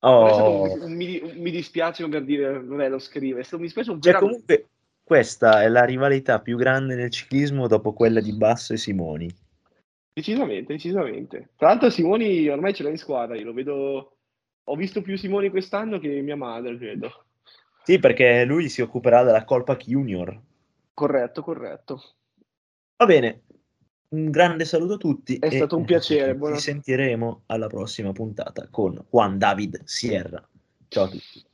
Oh. 0.00 0.62
Un, 0.62 0.82
un, 0.82 0.92
mi, 0.92 1.18
un, 1.22 1.36
mi, 1.38 1.50
dispiace 1.50 2.06
per 2.08 2.24
dire, 2.24 2.60
vabbè, 2.60 2.88
lo 2.88 2.98
scrive. 2.98 3.44
Mi 3.52 3.58
dispiace 3.58 3.90
un 3.90 4.00
cioè, 4.00 4.14
comunque, 4.14 4.68
questa 5.02 5.62
è 5.62 5.68
la 5.68 5.84
rivalità 5.84 6.40
più 6.40 6.56
grande 6.56 6.94
nel 6.94 7.10
ciclismo 7.10 7.66
dopo 7.66 7.92
quella 7.92 8.20
di 8.20 8.32
Basso 8.32 8.72
e 8.72 8.76
Simoni. 8.76 9.28
Decisamente, 10.12 10.72
decisamente. 10.72 11.50
Tra 11.56 11.68
l'altro, 11.68 11.90
Simoni 11.90 12.48
ormai 12.48 12.74
ce 12.74 12.82
l'ha 12.82 12.90
in 12.90 12.98
squadra. 12.98 13.36
Io 13.36 13.44
lo 13.44 13.52
vedo. 13.52 14.16
Ho 14.64 14.76
visto 14.76 15.00
più 15.00 15.16
Simoni 15.16 15.48
quest'anno 15.48 15.98
che 15.98 16.20
mia 16.20 16.36
madre, 16.36 16.76
credo. 16.76 17.24
Sì, 17.82 17.98
perché 17.98 18.44
lui 18.44 18.68
si 18.68 18.82
occuperà 18.82 19.22
della 19.22 19.44
colpa 19.44 19.76
Junior. 19.76 20.38
Corretto, 20.92 21.42
corretto. 21.42 22.02
Va 22.96 23.06
bene, 23.06 23.44
un 24.10 24.30
grande 24.30 24.64
saluto 24.64 24.94
a 24.94 24.98
tutti. 24.98 25.36
È 25.38 25.50
stato 25.50 25.76
un 25.76 25.84
piacere. 25.84 26.38
Ci 26.54 26.60
sentiremo 26.60 27.42
alla 27.46 27.66
prossima 27.66 28.12
puntata 28.12 28.68
con 28.70 29.04
Juan 29.10 29.38
David 29.38 29.82
Sierra. 29.84 30.46
Ciao 30.88 31.04
a 31.04 31.08
tutti. 31.08 31.47